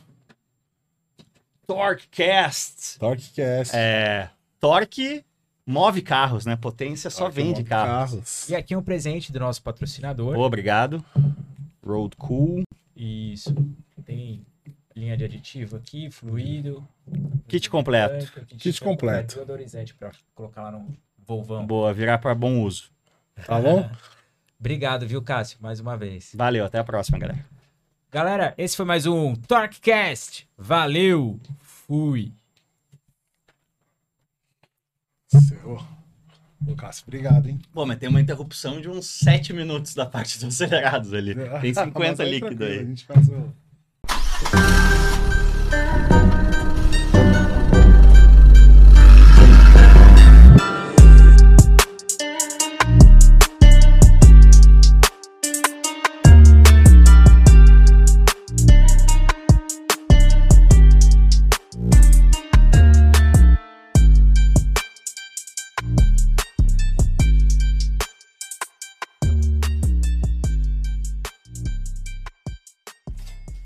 [1.67, 2.99] Torquecast.
[2.99, 3.75] TorqueCast.
[3.75, 4.31] É,
[4.61, 5.25] torque
[5.67, 6.57] move carros, né?
[6.57, 8.49] Potência só Torque vende Move carros.
[8.49, 10.39] E aqui é um presente do nosso patrocinador.
[10.39, 11.05] Obrigado.
[11.85, 12.63] Road Cool.
[12.95, 13.55] Isso.
[14.05, 14.47] Tem
[14.95, 16.87] linha de aditivo aqui, fluido.
[17.49, 18.33] Kit completo.
[18.57, 19.35] Kit, completo.
[19.35, 21.67] Deodorizante pra colocar lá no Volvão.
[21.67, 22.91] Boa, virar para bom uso.
[23.47, 23.89] Tá bom?
[24.59, 26.31] Obrigado, viu, Cássio, mais uma vez.
[26.35, 27.45] Valeu, até a próxima, galera.
[28.11, 30.49] Galera, esse foi mais um TorqueCast.
[30.57, 32.33] Valeu, fui.
[35.29, 35.85] Seu.
[36.67, 37.61] Ô, Cássio, obrigado, hein?
[37.73, 41.35] Pô, mas tem uma interrupção de uns 7 minutos da parte dos acelerados ali.
[41.61, 42.79] Tem 50 Mas aí líquido aí.
[42.79, 43.53] A gente faz o...